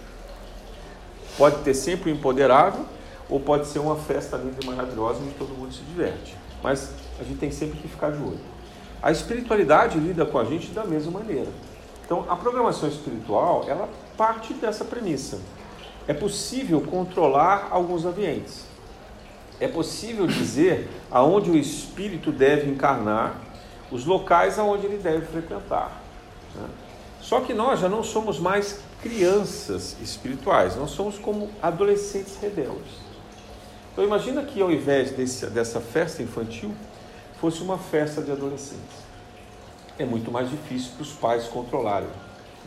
Pode 1.38 1.58
ter 1.64 1.74
sempre 1.74 2.12
o 2.12 2.14
empoderado 2.14 2.86
ou 3.30 3.40
pode 3.40 3.68
ser 3.68 3.80
uma 3.80 3.96
festa 3.96 4.38
linda 4.38 4.58
e 4.62 4.66
maravilhosa 4.66 5.20
onde 5.22 5.34
todo 5.34 5.50
mundo 5.50 5.74
se 5.74 5.82
diverte. 5.82 6.36
Mas 6.64 6.92
a 7.20 7.24
gente 7.24 7.38
tem 7.38 7.52
sempre 7.52 7.80
que 7.80 7.88
ficar 7.88 8.12
de 8.12 8.22
olho. 8.22 8.40
A 9.02 9.12
espiritualidade 9.12 10.00
lida 10.00 10.26
com 10.26 10.40
a 10.40 10.46
gente 10.46 10.72
da 10.72 10.84
mesma 10.84 11.20
maneira. 11.20 11.50
Então, 12.06 12.26
a 12.30 12.36
programação 12.36 12.88
espiritual, 12.88 13.66
ela 13.68 13.90
parte 14.16 14.54
dessa 14.54 14.86
premissa. 14.86 15.40
É 16.08 16.14
possível 16.14 16.82
controlar 16.82 17.70
alguns 17.72 18.06
ambientes. 18.06 18.66
É 19.60 19.68
possível 19.68 20.28
dizer 20.28 20.90
aonde 21.10 21.50
o 21.50 21.58
espírito 21.58 22.32
deve 22.32 22.70
encarnar, 22.70 23.42
os 23.92 24.06
locais 24.06 24.60
aonde 24.60 24.86
ele 24.86 24.98
deve 24.98 25.26
frequentar. 25.26 26.02
Né? 26.54 26.68
Só 27.22 27.42
que 27.42 27.54
nós 27.54 27.80
já 27.80 27.90
não 27.90 28.04
somos 28.04 28.40
mais 28.40 28.80
crianças 29.02 29.96
espirituais, 30.02 30.76
nós 30.76 30.92
somos 30.92 31.18
como 31.18 31.50
adolescentes 31.62 32.38
rebeldes. 32.42 33.06
Então 33.92 34.04
imagina 34.04 34.44
que 34.44 34.62
ao 34.62 34.72
invés 34.72 35.12
desse, 35.12 35.46
dessa 35.48 35.80
festa 35.80 36.22
infantil, 36.22 36.74
fosse 37.40 37.62
uma 37.62 37.78
festa 37.78 38.22
de 38.22 38.32
adolescentes. 38.32 39.06
É 39.98 40.06
muito 40.06 40.32
mais 40.32 40.50
difícil 40.50 40.92
para 40.94 41.04
os 41.04 41.14
pais 41.14 41.48
controlarem. 41.48 42.10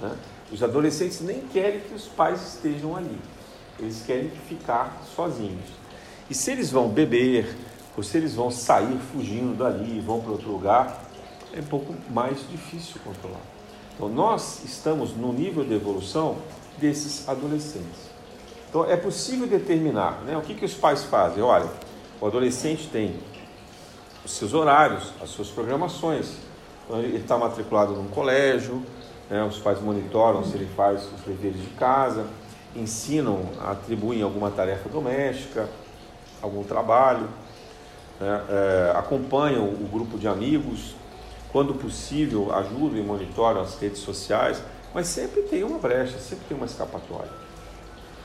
Né? 0.01 0.17
Os 0.51 0.63
adolescentes 0.63 1.21
nem 1.21 1.41
querem 1.53 1.81
que 1.81 1.95
os 1.95 2.07
pais 2.07 2.55
estejam 2.55 2.97
ali, 2.97 3.19
eles 3.79 4.03
querem 4.07 4.31
ficar 4.49 5.03
sozinhos. 5.15 5.69
E 6.31 6.35
se 6.35 6.51
eles 6.51 6.71
vão 6.71 6.89
beber, 6.89 7.55
ou 7.97 8.03
se 8.03 8.17
eles 8.17 8.35
vão 8.35 8.51
sair 8.51 8.99
fugindo 9.13 9.57
dali 9.57 9.99
e 9.99 10.01
vão 10.01 10.21
para 10.21 10.33
outro 10.33 10.51
lugar, 10.51 11.05
é 11.53 11.61
um 11.61 11.65
pouco 11.65 11.95
mais 12.11 12.39
difícil 12.49 13.01
controlar. 13.05 13.41
Então, 13.95 14.09
nós 14.09 14.63
estamos 14.65 15.17
no 15.17 15.33
nível 15.33 15.65
de 15.65 15.75
evolução 15.75 16.37
desses 16.79 17.29
adolescentes. 17.29 18.09
Então, 18.69 18.85
é 18.85 18.97
possível 18.97 19.47
determinar 19.47 20.23
né, 20.25 20.37
o 20.37 20.43
que, 20.43 20.55
que 20.55 20.65
os 20.65 20.75
pais 20.75 21.05
fazem. 21.05 21.43
Olha, 21.43 21.69
o 22.21 22.27
adolescente 22.27 22.89
tem 22.89 23.17
os 24.25 24.33
seus 24.33 24.55
horários, 24.55 25.13
as 25.21 25.31
suas 25.31 25.49
programações. 25.49 26.35
Então, 26.85 27.01
ele 27.01 27.17
está 27.17 27.37
matriculado 27.37 27.95
num 27.95 28.09
colégio, 28.09 28.85
né, 29.31 29.45
os 29.45 29.59
pais 29.59 29.81
monitoram 29.81 30.45
se 30.45 30.55
ele 30.55 30.69
faz 30.75 31.05
os 31.05 31.21
deveres 31.23 31.61
de 31.61 31.71
casa, 31.71 32.27
ensinam, 32.75 33.43
atribuem 33.61 34.23
alguma 34.23 34.51
tarefa 34.51 34.89
doméstica, 34.89 35.69
algum 36.41 36.63
trabalho, 36.63 37.29
né, 38.21 38.43
é, 38.49 38.93
acompanham 38.97 39.65
o 39.65 39.89
grupo 39.91 40.19
de 40.19 40.27
amigos, 40.27 40.95
quando 41.53 41.75
possível 41.75 42.55
ajudam 42.55 42.99
e 42.99 43.03
monitoram 43.03 43.61
as 43.61 43.79
redes 43.79 44.01
sociais, 44.01 44.63
mas 44.95 45.07
sempre 45.07 45.43
tem 45.43 45.65
uma 45.65 45.79
brecha, 45.79 46.19
sempre 46.19 46.45
tem 46.49 46.57
uma 46.57 46.67
escapatória. 46.67 47.31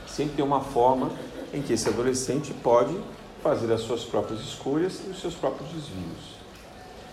Sempre 0.08 0.36
tem 0.36 0.46
uma 0.46 0.62
forma 0.62 1.12
em 1.54 1.62
que 1.62 1.74
esse 1.74 1.88
adolescente 1.88 2.54
pode 2.54 2.98
fazer 3.42 3.72
as 3.72 3.82
suas 3.82 4.04
próprias 4.04 4.40
escolhas 4.42 5.02
e 5.06 5.10
os 5.10 5.20
seus 5.20 5.36
próprios 5.36 5.70
desvios. 5.70 6.34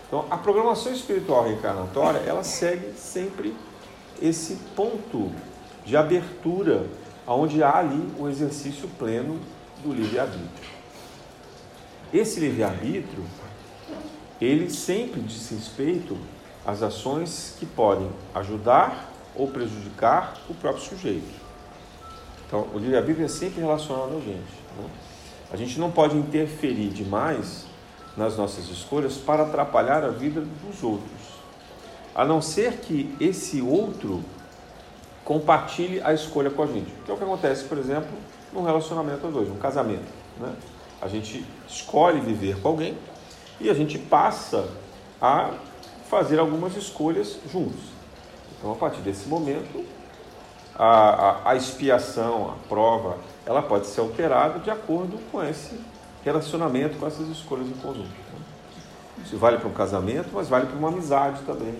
Então, 0.07 0.25
a 0.29 0.37
programação 0.37 0.91
espiritual 0.91 1.45
reencarnatória, 1.45 2.19
ela 2.19 2.43
segue 2.43 2.93
sempre 2.97 3.55
esse 4.21 4.55
ponto 4.75 5.31
de 5.85 5.97
abertura, 5.97 6.85
onde 7.27 7.63
há 7.63 7.77
ali 7.77 8.07
o 8.19 8.29
exercício 8.29 8.87
pleno 8.99 9.39
do 9.83 9.93
livre-arbítrio. 9.93 10.69
Esse 12.13 12.39
livre-arbítrio, 12.39 13.23
ele 14.39 14.69
sempre 14.69 15.21
diz 15.21 15.49
respeito 15.49 16.17
às 16.65 16.83
ações 16.83 17.55
que 17.57 17.65
podem 17.65 18.09
ajudar 18.35 19.11
ou 19.35 19.47
prejudicar 19.47 20.35
o 20.49 20.53
próprio 20.53 20.83
sujeito. 20.83 21.41
Então, 22.45 22.67
o 22.73 22.77
livre-arbítrio 22.77 23.25
é 23.25 23.29
sempre 23.29 23.61
relacionado 23.61 24.17
a 24.17 24.19
gente. 24.19 24.53
Né? 24.77 24.89
A 25.51 25.55
gente 25.55 25.79
não 25.79 25.89
pode 25.89 26.17
interferir 26.17 26.89
demais 26.89 27.65
nas 28.15 28.37
nossas 28.37 28.69
escolhas 28.69 29.15
para 29.15 29.43
atrapalhar 29.43 30.03
a 30.03 30.09
vida 30.09 30.41
dos 30.41 30.83
outros, 30.83 31.09
a 32.13 32.25
não 32.25 32.41
ser 32.41 32.77
que 32.77 33.15
esse 33.19 33.61
outro 33.61 34.23
compartilhe 35.23 36.01
a 36.01 36.13
escolha 36.13 36.49
com 36.49 36.63
a 36.63 36.67
gente. 36.67 36.91
Que 37.05 37.11
é 37.11 37.13
o 37.13 37.17
que 37.17 37.23
acontece, 37.23 37.63
por 37.65 37.77
exemplo, 37.77 38.09
num 38.51 38.63
relacionamento 38.63 39.25
a 39.25 39.29
dois, 39.29 39.49
um 39.49 39.57
casamento. 39.57 40.11
Né? 40.39 40.53
A 41.01 41.07
gente 41.07 41.45
escolhe 41.67 42.19
viver 42.19 42.59
com 42.59 42.69
alguém 42.69 42.97
e 43.59 43.69
a 43.69 43.73
gente 43.73 43.97
passa 43.97 44.67
a 45.21 45.51
fazer 46.09 46.39
algumas 46.39 46.75
escolhas 46.75 47.37
juntos. 47.51 47.79
Então, 48.57 48.71
a 48.73 48.75
partir 48.75 49.01
desse 49.01 49.27
momento, 49.27 49.85
a, 50.75 50.85
a, 50.85 51.51
a 51.51 51.55
expiação, 51.55 52.51
a 52.51 52.67
prova, 52.67 53.17
ela 53.45 53.61
pode 53.61 53.87
ser 53.87 54.01
alterada 54.01 54.59
de 54.59 54.69
acordo 54.69 55.17
com 55.31 55.43
esse 55.43 55.79
relacionamento, 56.23 56.97
com 56.97 57.07
essas 57.07 57.27
escolhas 57.29 57.67
em 57.67 57.73
conjunto. 57.73 58.09
Né? 59.21 59.25
Isso 59.25 59.37
vale 59.37 59.57
para 59.57 59.67
um 59.67 59.73
casamento, 59.73 60.29
mas 60.33 60.49
vale 60.49 60.65
para 60.65 60.77
uma 60.77 60.89
amizade 60.89 61.41
também, 61.43 61.77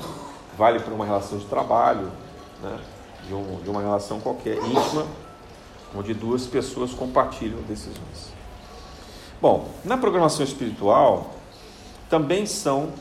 vale 0.57 0.79
para 0.79 0.93
uma 0.93 1.05
relação 1.05 1.37
de 1.37 1.45
trabalho, 1.45 2.11
né? 2.61 2.79
de, 3.27 3.33
um, 3.33 3.59
de 3.61 3.69
uma 3.69 3.81
relação 3.81 4.19
qualquer, 4.19 4.57
íntima 4.57 5.05
onde 5.95 6.13
duas 6.13 6.47
pessoas 6.47 6.93
compartilham 6.93 7.61
decisões. 7.63 8.31
Bom, 9.41 9.69
na 9.83 9.97
programação 9.97 10.45
espiritual 10.45 11.31
também 12.09 12.45
são 12.45 12.93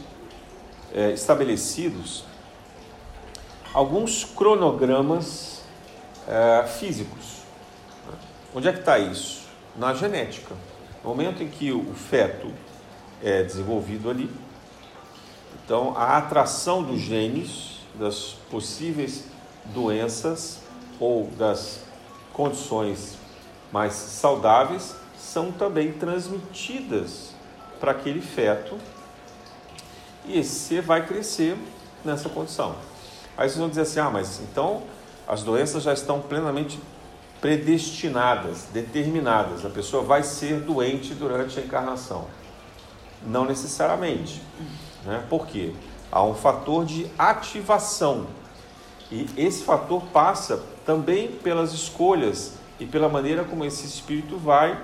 é, 0.93 1.13
estabelecidos 1.13 2.25
alguns 3.73 4.25
cronogramas 4.25 5.63
é, 6.27 6.67
físicos. 6.67 7.41
Onde 8.55 8.69
é 8.69 8.73
que 8.73 8.81
está 8.81 8.99
isso? 8.99 9.43
Na 9.77 9.95
genética. 9.95 10.55
No 11.05 11.11
momento 11.11 11.43
em 11.43 11.49
que 11.49 11.71
o 11.71 11.95
feto 11.95 12.53
é 13.23 13.43
desenvolvido 13.43 14.09
ali, 14.11 14.31
então 15.65 15.97
a 15.97 16.17
atração 16.17 16.83
dos 16.83 17.01
genes 17.01 17.79
das 17.95 18.37
possíveis 18.51 19.25
doenças 19.67 20.61
ou 20.99 21.27
das 21.39 21.81
condições 22.33 23.19
mais 23.73 23.93
saudáveis 23.93 24.95
são 25.19 25.53
também 25.53 25.93
transmitidas 25.93 27.35
para 27.79 27.93
aquele 27.93 28.21
feto 28.21 28.77
e 30.27 30.39
esse 30.39 30.55
ser 30.55 30.83
vai 30.83 31.07
crescer 31.07 31.57
nessa 32.05 32.29
condição. 32.29 32.75
Aí 33.37 33.49
vocês 33.49 33.59
vão 33.59 33.69
dizer 33.69 33.83
assim: 33.83 34.01
ah, 34.01 34.11
mas 34.11 34.41
então 34.41 34.83
as 35.27 35.43
doenças 35.43 35.83
já 35.83 35.93
estão 35.93 36.21
plenamente 36.21 36.81
predestinadas, 37.41 38.67
determinadas. 38.73 39.65
A 39.65 39.71
pessoa 39.71 40.03
vai 40.03 40.23
ser 40.23 40.61
doente 40.61 41.15
durante 41.15 41.59
a 41.59 41.63
encarnação. 41.63 42.27
Não 43.27 43.45
necessariamente. 43.45 44.41
Né? 45.05 45.25
Por 45.29 45.47
quê? 45.47 45.73
Há 46.11 46.23
um 46.25 46.35
fator 46.35 46.85
de 46.85 47.07
ativação. 47.19 48.27
E 49.11 49.29
esse 49.37 49.63
fator 49.65 50.03
passa 50.13 50.63
também 50.87 51.29
pelas 51.29 51.73
escolhas 51.73 52.55
e 52.79 52.87
pela 52.87 53.09
maneira 53.09 53.45
como 53.45 53.65
esse 53.65 53.87
espírito 53.87 54.37
vai 54.37 54.81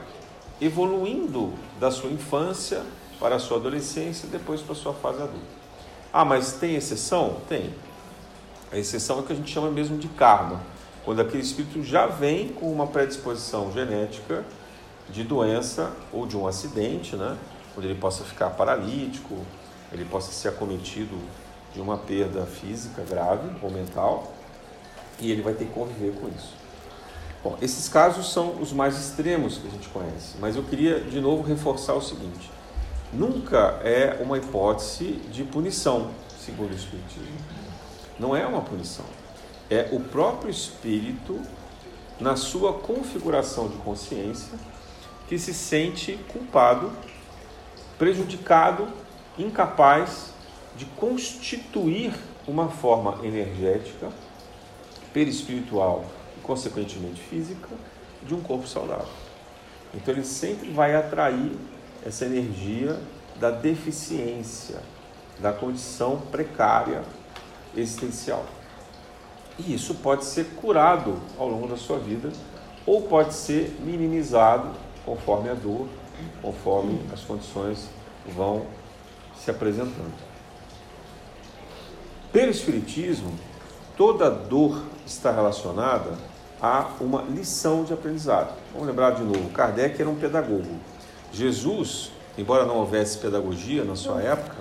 evoluindo 0.60 1.52
da 1.78 1.90
sua 1.90 2.10
infância 2.10 2.82
para 3.18 3.36
a 3.36 3.38
sua 3.38 3.56
adolescência 3.58 4.26
e 4.26 4.30
depois 4.30 4.60
para 4.60 4.72
a 4.72 4.76
sua 4.76 4.92
fase 4.94 5.22
adulta. 5.22 5.56
Ah, 6.12 6.24
mas 6.24 6.52
tem 6.52 6.74
exceção? 6.74 7.38
Tem. 7.48 7.72
A 8.72 8.78
exceção 8.78 9.18
é 9.18 9.20
o 9.20 9.22
que 9.22 9.32
a 9.32 9.36
gente 9.36 9.50
chama 9.50 9.70
mesmo 9.70 9.96
de 9.96 10.08
karma, 10.08 10.60
quando 11.04 11.20
aquele 11.20 11.42
espírito 11.42 11.82
já 11.82 12.06
vem 12.06 12.48
com 12.48 12.70
uma 12.72 12.86
predisposição 12.86 13.72
genética 13.72 14.44
de 15.08 15.22
doença 15.22 15.92
ou 16.12 16.26
de 16.26 16.36
um 16.36 16.46
acidente, 16.46 17.16
né? 17.16 17.36
Onde 17.76 17.86
ele 17.86 17.98
possa 17.98 18.24
ficar 18.24 18.50
paralítico, 18.50 19.36
ele 19.92 20.04
possa 20.04 20.32
ser 20.32 20.48
acometido 20.48 21.16
de 21.74 21.80
uma 21.80 21.98
perda 21.98 22.46
física 22.46 23.02
grave 23.02 23.48
ou 23.62 23.70
mental, 23.70 24.32
e 25.20 25.30
ele 25.30 25.42
vai 25.42 25.54
ter 25.54 25.66
que 25.66 25.72
conviver 25.72 26.12
com 26.14 26.28
isso. 26.28 26.54
Bom, 27.42 27.56
esses 27.62 27.88
casos 27.88 28.32
são 28.32 28.60
os 28.60 28.72
mais 28.72 28.98
extremos 28.98 29.58
que 29.58 29.68
a 29.68 29.70
gente 29.70 29.88
conhece, 29.88 30.36
mas 30.40 30.56
eu 30.56 30.62
queria 30.62 31.00
de 31.00 31.20
novo 31.20 31.42
reforçar 31.42 31.94
o 31.94 32.02
seguinte: 32.02 32.50
nunca 33.12 33.80
é 33.84 34.20
uma 34.20 34.36
hipótese 34.38 35.12
de 35.30 35.44
punição, 35.44 36.10
segundo 36.44 36.72
o 36.72 36.74
Espiritismo. 36.74 37.36
Não 38.18 38.34
é 38.34 38.46
uma 38.46 38.62
punição. 38.62 39.04
É 39.68 39.88
o 39.92 40.00
próprio 40.00 40.50
espírito, 40.50 41.40
na 42.18 42.34
sua 42.34 42.72
configuração 42.72 43.68
de 43.68 43.76
consciência, 43.76 44.58
que 45.28 45.38
se 45.38 45.52
sente 45.52 46.18
culpado, 46.28 46.90
prejudicado, 47.98 48.88
incapaz 49.38 50.32
de 50.76 50.84
constituir 50.84 52.14
uma 52.46 52.68
forma 52.68 53.24
energética, 53.24 54.10
perispiritual 55.12 56.04
consequentemente 56.42 57.20
física, 57.20 57.68
de 58.22 58.34
um 58.34 58.40
corpo 58.40 58.66
saudável. 58.66 59.08
Então 59.94 60.14
ele 60.14 60.24
sempre 60.24 60.70
vai 60.70 60.94
atrair 60.94 61.52
essa 62.04 62.24
energia 62.24 63.00
da 63.40 63.50
deficiência, 63.50 64.80
da 65.38 65.52
condição 65.52 66.18
precária 66.30 67.02
existencial. 67.76 68.44
E 69.58 69.74
isso 69.74 69.94
pode 69.96 70.24
ser 70.24 70.44
curado 70.56 71.18
ao 71.38 71.48
longo 71.48 71.66
da 71.66 71.76
sua 71.76 71.98
vida 71.98 72.30
ou 72.84 73.02
pode 73.02 73.34
ser 73.34 73.76
minimizado 73.80 74.70
conforme 75.04 75.48
a 75.48 75.54
dor, 75.54 75.88
conforme 76.40 77.00
as 77.12 77.20
condições 77.20 77.88
vão 78.34 78.66
se 79.38 79.50
apresentando. 79.50 80.14
Pelo 82.32 82.50
Espiritismo, 82.50 83.32
toda 83.96 84.30
dor 84.30 84.82
está 85.06 85.30
relacionada 85.30 86.12
há 86.60 86.90
uma 87.00 87.22
lição 87.22 87.84
de 87.84 87.92
aprendizado. 87.92 88.54
Vamos 88.72 88.88
lembrar 88.88 89.12
de 89.12 89.22
novo: 89.22 89.50
Kardec 89.50 90.00
era 90.00 90.10
um 90.10 90.16
pedagogo. 90.16 90.78
Jesus, 91.32 92.10
embora 92.36 92.64
não 92.64 92.76
houvesse 92.76 93.18
pedagogia 93.18 93.84
na 93.84 93.96
sua 93.96 94.22
época, 94.22 94.56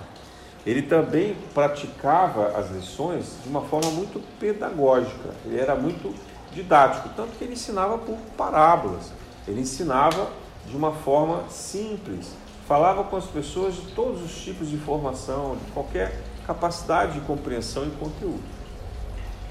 ele 0.66 0.82
também 0.82 1.36
praticava 1.54 2.58
as 2.58 2.70
lições 2.70 3.36
de 3.42 3.48
uma 3.48 3.62
forma 3.62 3.90
muito 3.90 4.20
pedagógica. 4.38 5.30
Ele 5.44 5.58
era 5.58 5.76
muito 5.76 6.12
didático, 6.52 7.08
tanto 7.16 7.36
que 7.38 7.44
ele 7.44 7.52
ensinava 7.52 7.98
por 7.98 8.16
parábolas. 8.36 9.12
Ele 9.46 9.60
ensinava 9.60 10.28
de 10.68 10.76
uma 10.76 10.92
forma 10.92 11.44
simples, 11.48 12.32
falava 12.66 13.04
com 13.04 13.16
as 13.16 13.26
pessoas 13.26 13.74
de 13.74 13.82
todos 13.92 14.22
os 14.22 14.42
tipos 14.42 14.68
de 14.68 14.74
informação, 14.74 15.56
de 15.56 15.72
qualquer 15.72 16.20
capacidade 16.46 17.14
de 17.14 17.20
compreensão 17.20 17.86
e 17.86 17.90
conteúdo. 17.90 18.42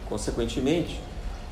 Consequentemente, 0.07 1.01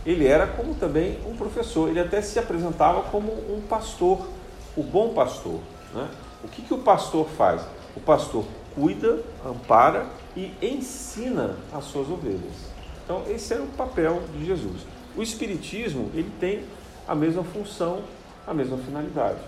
ele 0.06 0.28
era 0.28 0.45
como 0.45 0.76
também 0.76 1.17
um 1.26 1.36
professor, 1.36 1.89
ele 1.89 1.99
até 1.99 2.21
se 2.21 2.38
apresentava 2.38 3.04
como 3.04 3.32
um 3.32 3.62
pastor, 3.62 4.28
o 4.76 4.84
bom 4.84 5.13
pastor. 5.13 5.60
Né? 5.93 6.10
O 6.43 6.47
que, 6.47 6.62
que 6.62 6.73
o 6.73 6.80
pastor 6.80 7.28
faz? 7.30 7.62
O 7.95 8.02
pastor 8.02 8.45
cuida, 8.76 9.19
ampara 9.45 10.08
e 10.36 10.52
ensina 10.62 11.56
as 11.71 11.86
suas 11.86 12.10
ovelhas. 12.10 12.73
Então, 13.04 13.23
esse 13.30 13.54
era 13.54 13.63
o 13.63 13.67
papel 13.67 14.21
de 14.34 14.45
Jesus. 14.45 14.82
O 15.15 15.21
Espiritismo 15.21 16.10
ele 16.13 16.32
tem 16.39 16.63
a 17.08 17.13
mesma 17.13 17.43
função, 17.43 18.02
a 18.47 18.54
mesma 18.54 18.78
finalidade, 18.78 19.39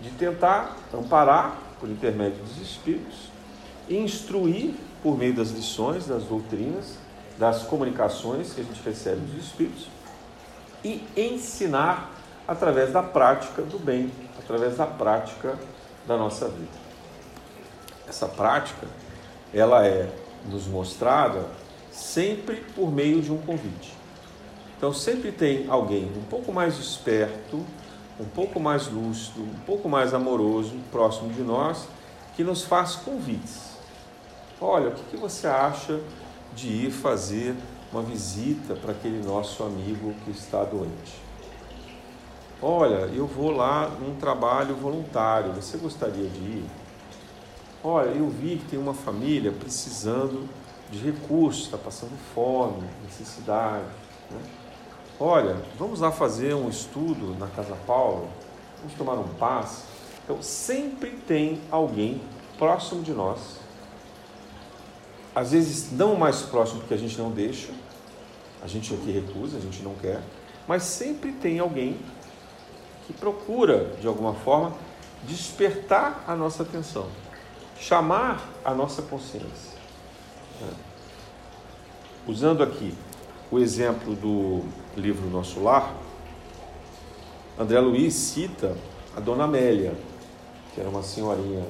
de 0.00 0.10
tentar 0.10 0.76
amparar 0.92 1.56
por 1.80 1.88
intermédio 1.88 2.42
dos 2.42 2.58
Espíritos, 2.60 3.30
instruir 3.88 4.74
por 5.02 5.16
meio 5.16 5.34
das 5.34 5.50
lições, 5.50 6.06
das 6.06 6.24
doutrinas, 6.24 6.98
das 7.38 7.62
comunicações 7.62 8.52
que 8.52 8.60
a 8.60 8.64
gente 8.64 8.82
recebe 8.82 9.20
dos 9.20 9.44
Espíritos 9.44 9.88
e 10.84 11.06
ensinar 11.16 12.10
através 12.46 12.92
da 12.92 13.02
prática 13.02 13.62
do 13.62 13.78
bem, 13.78 14.10
através 14.38 14.76
da 14.76 14.86
prática 14.86 15.58
da 16.06 16.16
nossa 16.16 16.48
vida. 16.48 16.86
Essa 18.08 18.28
prática, 18.28 18.86
ela 19.52 19.84
é 19.86 20.08
nos 20.48 20.66
mostrada 20.66 21.44
sempre 21.90 22.56
por 22.74 22.92
meio 22.92 23.20
de 23.20 23.32
um 23.32 23.38
convite. 23.38 23.94
Então 24.76 24.92
sempre 24.92 25.32
tem 25.32 25.66
alguém 25.68 26.04
um 26.16 26.22
pouco 26.28 26.52
mais 26.52 26.78
esperto, 26.78 27.64
um 28.18 28.24
pouco 28.24 28.58
mais 28.58 28.88
lúcido, 28.88 29.42
um 29.42 29.60
pouco 29.66 29.88
mais 29.88 30.14
amoroso, 30.14 30.74
próximo 30.90 31.32
de 31.32 31.42
nós, 31.42 31.86
que 32.34 32.42
nos 32.42 32.64
faz 32.64 32.96
convites. 32.96 33.76
Olha, 34.60 34.88
o 34.88 34.92
que 34.92 35.16
você 35.16 35.46
acha 35.46 36.00
de 36.54 36.68
ir 36.68 36.90
fazer 36.90 37.54
uma 37.92 38.02
visita 38.02 38.74
para 38.74 38.92
aquele 38.92 39.24
nosso 39.24 39.62
amigo 39.62 40.14
que 40.24 40.30
está 40.30 40.64
doente. 40.64 41.22
Olha, 42.60 43.06
eu 43.14 43.26
vou 43.26 43.50
lá 43.50 43.88
num 43.88 44.16
trabalho 44.16 44.74
voluntário, 44.74 45.52
você 45.52 45.76
gostaria 45.76 46.28
de 46.28 46.38
ir? 46.38 46.64
Olha, 47.84 48.08
eu 48.08 48.28
vi 48.28 48.56
que 48.56 48.70
tem 48.70 48.78
uma 48.78 48.94
família 48.94 49.52
precisando 49.52 50.48
de 50.90 50.98
recursos, 50.98 51.64
está 51.64 51.76
passando 51.76 52.16
fome, 52.34 52.82
necessidade. 53.04 53.84
Né? 54.30 54.40
Olha, 55.18 55.56
vamos 55.78 56.00
lá 56.00 56.12
fazer 56.12 56.54
um 56.54 56.68
estudo 56.68 57.34
na 57.38 57.46
Casa 57.46 57.74
Paula, 57.86 58.28
vamos 58.78 58.92
tomar 58.98 59.14
um 59.14 59.28
passe. 59.28 59.84
Então, 60.22 60.42
sempre 60.42 61.10
tem 61.26 61.58
alguém 61.70 62.20
próximo 62.58 63.02
de 63.02 63.12
nós. 63.12 63.56
Às 65.34 65.52
vezes 65.52 65.90
não 65.90 66.16
mais 66.16 66.42
próximo 66.42 66.80
porque 66.80 66.92
a 66.92 66.98
gente 66.98 67.16
não 67.16 67.30
deixa, 67.30 67.72
a 68.62 68.66
gente 68.66 68.92
aqui 68.92 69.10
recusa, 69.10 69.56
a 69.56 69.60
gente 69.60 69.82
não 69.82 69.94
quer, 69.94 70.20
mas 70.68 70.82
sempre 70.82 71.32
tem 71.32 71.60
alguém 71.60 71.98
que 73.06 73.14
procura, 73.14 73.94
de 73.98 74.06
alguma 74.06 74.34
forma, 74.34 74.74
despertar 75.22 76.24
a 76.26 76.34
nossa 76.34 76.62
atenção, 76.62 77.08
chamar 77.78 78.46
a 78.62 78.74
nossa 78.74 79.00
consciência. 79.00 79.76
Usando 82.26 82.62
aqui 82.62 82.92
o 83.50 83.58
exemplo 83.58 84.14
do 84.14 84.64
livro 84.96 85.28
Nosso 85.28 85.60
Lar, 85.62 85.94
André 87.58 87.78
Luiz 87.80 88.14
cita 88.14 88.76
a 89.16 89.20
Dona 89.20 89.44
Amélia, 89.44 89.94
que 90.74 90.80
era 90.80 90.90
uma 90.90 91.02
senhorinha 91.02 91.64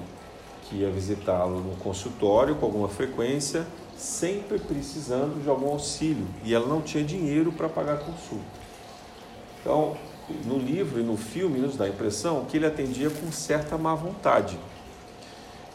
que 0.63 0.77
ia 0.77 0.91
visitá-lo 0.91 1.61
no 1.61 1.77
consultório 1.77 2.57
com 2.57 2.67
alguma 2.67 2.89
frequência, 2.89 3.67
sempre 3.97 4.59
precisando 4.59 5.41
de 5.43 5.49
algum 5.49 5.69
auxílio, 5.69 6.27
e 6.45 6.55
ela 6.55 6.67
não 6.67 6.81
tinha 6.81 7.05
dinheiro 7.05 7.53
para 7.53 7.69
pagar 7.69 7.95
a 7.95 7.99
consulta. 7.99 8.45
Então, 9.61 9.97
no 10.45 10.59
livro 10.59 10.99
e 10.99 11.05
no 11.05 11.17
filme 11.17 11.61
nos 11.61 11.77
dá 11.77 11.85
a 11.85 11.89
impressão 11.89 12.45
que 12.47 12.57
ele 12.57 12.67
atendia 12.67 13.11
com 13.11 13.31
certa 13.31 13.79
má 13.79 13.95
vontade, 13.95 14.59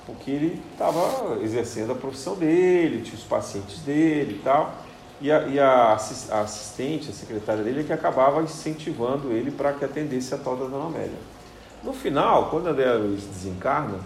porque 0.06 0.30
ele 0.30 0.62
estava 0.74 1.40
exercendo 1.42 1.92
a 1.92 1.96
profissão 1.96 2.36
dele, 2.36 3.02
tinha 3.02 3.16
os 3.16 3.24
pacientes 3.24 3.80
dele 3.80 4.40
e 4.40 4.44
tal, 4.44 4.74
e 5.22 5.32
a, 5.32 5.48
e 5.48 5.60
a 5.60 5.94
assistente, 5.94 7.12
a 7.12 7.14
secretária 7.14 7.64
dele, 7.64 7.82
é 7.82 7.84
que 7.84 7.94
acabava 7.94 8.42
incentivando 8.42 9.32
ele 9.32 9.52
para 9.52 9.72
que 9.72 9.86
atendesse 9.86 10.34
a 10.34 10.38
tal 10.38 10.58
da 10.58 10.66
Dona 10.66 10.88
Amélia. 10.88 11.20
No 11.84 11.94
final, 11.94 12.50
quando 12.50 12.68
André 12.68 12.92
Luiz 12.94 13.24
desencarna, 13.26 14.00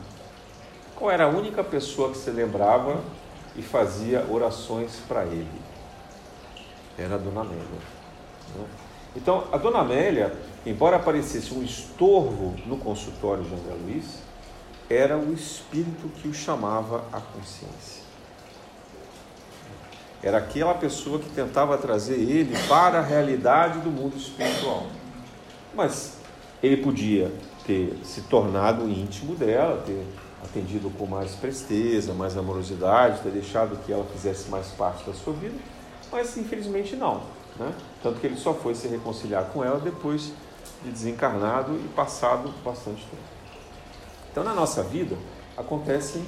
qual 0.96 1.10
era 1.10 1.26
a 1.26 1.28
única 1.28 1.64
pessoa 1.64 2.12
que 2.12 2.18
se 2.18 2.30
lembrava 2.30 3.02
e 3.56 3.62
fazia 3.62 4.26
orações 4.30 5.02
para 5.08 5.24
ele? 5.24 5.48
Era 6.98 7.16
a 7.16 7.18
Dona 7.18 7.42
Amélia. 7.42 7.64
Né? 8.56 8.66
Então, 9.16 9.46
a 9.52 9.58
Dona 9.58 9.80
Amélia, 9.80 10.34
embora 10.66 10.98
aparecesse 10.98 11.54
um 11.54 11.64
estorvo 11.64 12.56
no 12.66 12.78
consultório 12.78 13.44
de 13.44 13.54
André 13.54 13.74
Luiz, 13.84 14.20
era 14.90 15.18
o 15.18 15.34
espírito 15.34 16.10
que 16.10 16.28
o 16.28 16.34
chamava 16.34 17.04
à 17.12 17.20
consciência. 17.20 18.05
Era 20.26 20.40
aquela 20.40 20.74
pessoa 20.74 21.20
que 21.20 21.30
tentava 21.30 21.78
trazer 21.78 22.16
ele 22.16 22.58
para 22.68 22.98
a 22.98 23.02
realidade 23.04 23.78
do 23.82 23.92
mundo 23.92 24.18
espiritual. 24.18 24.88
Mas 25.72 26.18
ele 26.64 26.78
podia 26.78 27.32
ter 27.64 27.96
se 28.04 28.22
tornado 28.22 28.90
íntimo 28.90 29.36
dela, 29.36 29.84
ter 29.86 30.04
atendido 30.44 30.90
com 30.90 31.06
mais 31.06 31.36
presteza, 31.36 32.12
mais 32.12 32.36
amorosidade, 32.36 33.22
ter 33.22 33.30
deixado 33.30 33.78
que 33.86 33.94
ela 33.94 34.04
fizesse 34.06 34.50
mais 34.50 34.70
parte 34.70 35.06
da 35.06 35.14
sua 35.14 35.32
vida, 35.34 35.54
mas 36.12 36.36
infelizmente 36.38 36.96
não. 36.96 37.22
Né? 37.60 37.72
Tanto 38.02 38.20
que 38.20 38.26
ele 38.26 38.38
só 38.38 38.52
foi 38.56 38.74
se 38.74 38.88
reconciliar 38.88 39.46
com 39.54 39.64
ela 39.64 39.80
depois 39.80 40.32
de 40.84 40.90
desencarnado 40.90 41.76
e 41.76 41.88
passado 41.90 42.52
bastante 42.64 43.04
tempo. 43.04 43.24
Então, 44.32 44.44
na 44.44 44.56
nossa 44.56 44.82
vida, 44.82 45.16
acontecem 45.56 46.26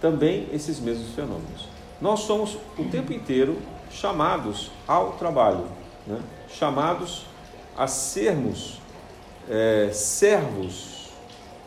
também 0.00 0.48
esses 0.52 0.78
mesmos 0.78 1.12
fenômenos. 1.16 1.79
Nós 2.00 2.20
somos 2.20 2.56
o 2.78 2.84
tempo 2.90 3.12
inteiro 3.12 3.58
chamados 3.90 4.70
ao 4.86 5.12
trabalho, 5.12 5.66
né? 6.06 6.20
chamados 6.48 7.26
a 7.76 7.86
sermos 7.86 8.80
é, 9.48 9.90
servos 9.92 11.10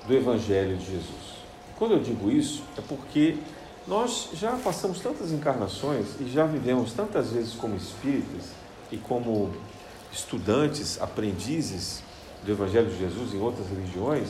do 0.08 0.14
Evangelho 0.14 0.78
de 0.78 0.86
Jesus. 0.86 1.34
Quando 1.78 1.94
eu 1.94 2.00
digo 2.00 2.32
isso, 2.32 2.64
é 2.78 2.82
porque 2.82 3.38
nós 3.88 4.30
já 4.34 4.54
passamos 4.54 5.00
tantas 5.00 5.32
encarnações 5.32 6.20
e 6.20 6.30
já 6.30 6.46
vivemos 6.46 6.94
tantas 6.94 7.32
vezes 7.32 7.54
como 7.54 7.76
espíritas 7.76 8.52
e 8.92 8.98
como 8.98 9.52
estudantes, 10.12 11.02
aprendizes 11.02 12.02
do 12.44 12.52
Evangelho 12.52 12.90
de 12.90 12.98
Jesus 12.98 13.34
em 13.34 13.40
outras 13.40 13.68
religiões, 13.68 14.30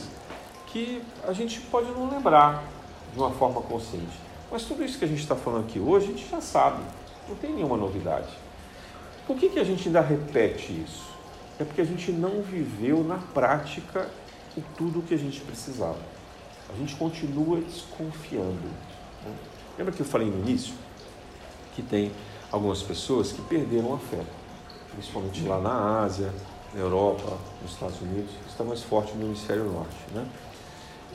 que 0.66 1.02
a 1.26 1.32
gente 1.32 1.60
pode 1.60 1.90
não 1.92 2.10
lembrar 2.10 2.64
de 3.12 3.18
uma 3.18 3.30
forma 3.30 3.60
consciente. 3.60 4.18
Mas 4.54 4.62
tudo 4.62 4.84
isso 4.84 4.96
que 4.96 5.04
a 5.04 5.08
gente 5.08 5.18
está 5.20 5.34
falando 5.34 5.64
aqui 5.64 5.80
hoje, 5.80 6.06
a 6.06 6.08
gente 6.10 6.30
já 6.30 6.40
sabe, 6.40 6.80
não 7.28 7.34
tem 7.34 7.52
nenhuma 7.52 7.76
novidade. 7.76 8.28
Por 9.26 9.36
que, 9.36 9.48
que 9.48 9.58
a 9.58 9.64
gente 9.64 9.88
ainda 9.88 10.00
repete 10.00 10.72
isso? 10.72 11.02
É 11.58 11.64
porque 11.64 11.80
a 11.80 11.84
gente 11.84 12.12
não 12.12 12.40
viveu 12.40 13.02
na 13.02 13.16
prática 13.16 14.08
o 14.56 14.62
tudo 14.76 15.02
que 15.02 15.12
a 15.12 15.16
gente 15.18 15.40
precisava. 15.40 15.98
A 16.72 16.78
gente 16.78 16.94
continua 16.94 17.60
desconfiando. 17.62 18.70
Né? 19.24 19.34
Lembra 19.76 19.92
que 19.92 20.02
eu 20.02 20.06
falei 20.06 20.30
no 20.30 20.38
início 20.48 20.74
que 21.74 21.82
tem 21.82 22.12
algumas 22.52 22.80
pessoas 22.80 23.32
que 23.32 23.42
perderam 23.42 23.92
a 23.92 23.98
fé? 23.98 24.24
principalmente 24.92 25.42
lá 25.42 25.58
na 25.58 26.02
Ásia, 26.04 26.32
na 26.72 26.78
Europa, 26.80 27.38
nos 27.60 27.72
Estados 27.72 28.00
Unidos, 28.00 28.30
está 28.48 28.62
mais 28.62 28.84
forte 28.84 29.14
no 29.14 29.26
hemisfério 29.26 29.64
norte. 29.64 29.96
Né? 30.14 30.24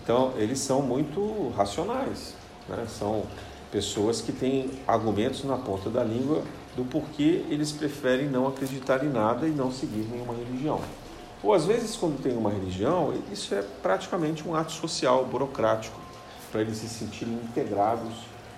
Então, 0.04 0.34
eles 0.36 0.60
são 0.60 0.82
muito 0.82 1.54
racionais, 1.56 2.36
né? 2.70 2.86
são 2.88 3.24
pessoas 3.72 4.22
que 4.22 4.32
têm 4.32 4.72
argumentos 4.88 5.44
na 5.44 5.58
ponta 5.58 5.90
da 5.90 6.04
língua 6.04 6.44
do 6.76 6.84
porquê 6.86 7.44
eles 7.50 7.72
preferem 7.72 8.28
não 8.28 8.48
acreditar 8.48 9.04
em 9.04 9.10
nada 9.10 9.48
e 9.48 9.52
não 9.52 9.72
seguir 9.72 10.08
nenhuma 10.10 10.34
religião. 10.34 10.80
Ou 11.42 11.54
às 11.54 11.66
vezes, 11.66 11.96
quando 11.96 12.22
tem 12.22 12.36
uma 12.36 12.50
religião, 12.50 13.14
isso 13.32 13.54
é 13.56 13.64
praticamente 13.82 14.48
um 14.48 14.56
ato 14.56 14.72
social, 14.72 15.26
burocrático, 15.26 16.00
para 16.52 16.62
eles 16.62 16.78
se 16.78 16.90
sentirem 16.90 17.34
integrados 17.36 18.14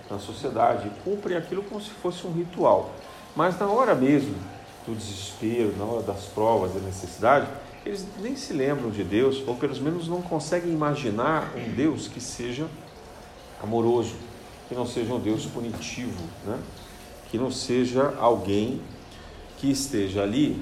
na 0.09 0.17
sociedade, 0.17 0.91
cumprem 1.03 1.37
aquilo 1.37 1.63
como 1.63 1.81
se 1.81 1.89
fosse 1.89 2.25
um 2.25 2.31
ritual. 2.31 2.91
Mas 3.35 3.59
na 3.59 3.67
hora 3.67 3.93
mesmo 3.93 4.35
do 4.85 4.95
desespero, 4.95 5.75
na 5.77 5.85
hora 5.85 6.03
das 6.03 6.25
provas, 6.25 6.73
da 6.73 6.79
necessidade, 6.79 7.47
eles 7.85 8.05
nem 8.19 8.35
se 8.35 8.53
lembram 8.53 8.89
de 8.89 9.03
Deus, 9.03 9.43
ou 9.47 9.55
pelo 9.55 9.75
menos 9.81 10.07
não 10.07 10.21
conseguem 10.21 10.71
imaginar 10.71 11.51
um 11.55 11.71
Deus 11.73 12.07
que 12.07 12.19
seja 12.19 12.67
amoroso, 13.61 14.15
que 14.67 14.75
não 14.75 14.85
seja 14.85 15.13
um 15.13 15.19
Deus 15.19 15.45
punitivo, 15.45 16.21
né? 16.45 16.59
que 17.29 17.37
não 17.37 17.51
seja 17.51 18.13
alguém 18.19 18.81
que 19.57 19.71
esteja 19.71 20.23
ali 20.23 20.61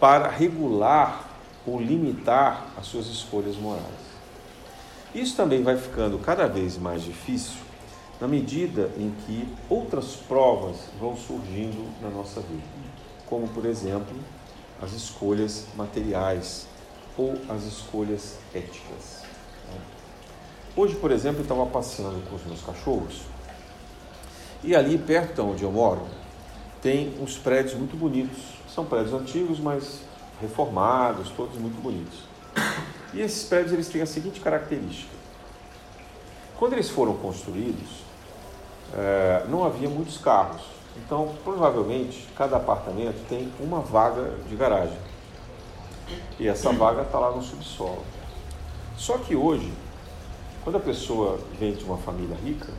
para 0.00 0.28
regular 0.28 1.28
ou 1.66 1.80
limitar 1.80 2.68
as 2.76 2.86
suas 2.86 3.06
escolhas 3.06 3.56
morais. 3.56 4.08
Isso 5.14 5.36
também 5.36 5.62
vai 5.62 5.76
ficando 5.76 6.18
cada 6.18 6.46
vez 6.46 6.78
mais 6.78 7.02
difícil 7.02 7.58
na 8.20 8.26
medida 8.26 8.90
em 8.96 9.12
que 9.24 9.48
outras 9.68 10.16
provas 10.16 10.76
vão 10.98 11.16
surgindo 11.16 11.86
na 12.02 12.10
nossa 12.10 12.40
vida 12.40 12.78
como 13.28 13.46
por 13.48 13.64
exemplo 13.66 14.16
as 14.80 14.92
escolhas 14.92 15.66
materiais 15.76 16.66
ou 17.16 17.36
as 17.48 17.64
escolhas 17.64 18.38
éticas. 18.54 19.22
Né? 19.68 19.80
Hoje, 20.78 20.94
por 20.94 21.10
exemplo, 21.10 21.40
eu 21.40 21.42
estava 21.42 21.66
passeando 21.66 22.22
com 22.30 22.36
os 22.36 22.44
meus 22.44 22.62
cachorros 22.62 23.22
e 24.62 24.76
ali 24.76 24.96
perto 24.96 25.42
onde 25.42 25.64
eu 25.64 25.72
moro 25.72 26.02
tem 26.80 27.20
uns 27.20 27.36
prédios 27.36 27.74
muito 27.74 27.96
bonitos. 27.96 28.38
São 28.72 28.84
prédios 28.84 29.12
antigos, 29.12 29.58
mas 29.58 30.02
reformados, 30.40 31.30
todos 31.30 31.58
muito 31.58 31.82
bonitos. 31.82 32.20
E 33.12 33.20
esses 33.20 33.42
prédios 33.42 33.72
eles 33.72 33.88
têm 33.88 34.02
a 34.02 34.06
seguinte 34.06 34.38
característica: 34.38 35.10
quando 36.56 36.74
eles 36.74 36.88
foram 36.88 37.16
construídos, 37.16 38.04
é, 38.94 39.46
não 39.48 39.64
havia 39.64 39.88
muitos 39.88 40.16
carros. 40.18 40.62
Então, 40.96 41.34
provavelmente, 41.42 42.24
cada 42.36 42.56
apartamento 42.56 43.18
tem 43.28 43.52
uma 43.58 43.80
vaga 43.80 44.30
de 44.48 44.54
garagem. 44.54 44.98
E 46.38 46.46
essa 46.46 46.70
vaga 46.70 47.02
está 47.02 47.18
lá 47.18 47.32
no 47.32 47.42
subsolo. 47.42 48.04
Só 48.96 49.18
que 49.18 49.34
hoje, 49.34 49.72
quando 50.64 50.76
a 50.76 50.80
pessoa 50.80 51.38
vem 51.58 51.72
de 51.72 51.84
uma 51.84 51.96
família 51.98 52.36
rica, 52.44 52.72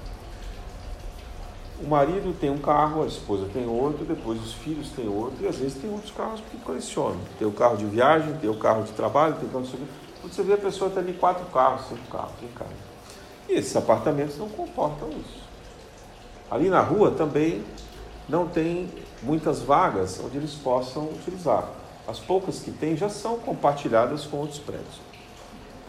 o 1.81 1.87
marido 1.87 2.37
tem 2.37 2.49
um 2.49 2.57
carro, 2.57 3.03
a 3.03 3.07
esposa 3.07 3.47
tem 3.53 3.65
outro, 3.65 4.03
depois 4.03 4.41
os 4.41 4.53
filhos 4.53 4.89
têm 4.89 5.07
outro, 5.07 5.43
e 5.43 5.47
às 5.47 5.55
vezes 5.55 5.75
tem 5.75 5.89
outros 5.89 6.11
carros 6.11 6.41
que 6.51 6.57
colecionam. 6.57 7.19
Tem 7.37 7.47
o 7.47 7.51
carro 7.51 7.77
de 7.77 7.85
viagem, 7.85 8.33
tem 8.37 8.49
o 8.49 8.57
carro 8.57 8.83
de 8.83 8.91
trabalho, 8.91 9.35
tem 9.35 9.47
o 9.47 9.51
carro 9.51 9.63
de 9.63 9.77
Quando 10.21 10.33
você 10.33 10.43
vê 10.43 10.53
a 10.53 10.57
pessoa 10.57 10.89
tem 10.89 10.99
ali 10.99 11.13
quatro 11.13 11.45
carros, 11.45 11.87
cinco 11.87 12.05
carros 12.11 12.33
em 12.43 12.47
casa. 12.49 12.69
E 13.47 13.53
esses 13.53 13.75
apartamentos 13.75 14.37
não 14.37 14.49
comportam 14.49 15.09
isso. 15.09 15.41
Ali 16.51 16.69
na 16.69 16.81
rua 16.81 17.11
também 17.11 17.63
não 18.27 18.47
tem 18.47 18.89
muitas 19.23 19.61
vagas 19.61 20.19
onde 20.23 20.37
eles 20.37 20.53
possam 20.55 21.05
utilizar. 21.05 21.69
As 22.07 22.19
poucas 22.19 22.59
que 22.59 22.71
tem 22.71 22.97
já 22.97 23.07
são 23.07 23.39
compartilhadas 23.39 24.25
com 24.25 24.37
outros 24.37 24.59
prédios. 24.59 25.08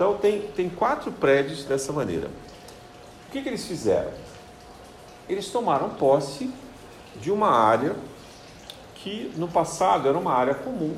Então, 0.00 0.16
tem, 0.16 0.40
tem 0.56 0.70
quatro 0.70 1.12
prédios 1.12 1.64
dessa 1.64 1.92
maneira. 1.92 2.28
O 3.28 3.32
que, 3.32 3.42
que 3.42 3.48
eles 3.50 3.66
fizeram? 3.66 4.10
Eles 5.28 5.50
tomaram 5.50 5.90
posse 5.90 6.50
de 7.16 7.30
uma 7.30 7.50
área 7.50 7.94
que 8.94 9.30
no 9.36 9.46
passado 9.46 10.08
era 10.08 10.16
uma 10.16 10.32
área 10.32 10.54
comum 10.54 10.96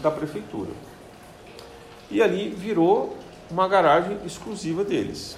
da 0.00 0.08
prefeitura. 0.08 0.70
E 2.08 2.22
ali 2.22 2.48
virou 2.48 3.16
uma 3.50 3.66
garagem 3.66 4.20
exclusiva 4.24 4.84
deles. 4.84 5.36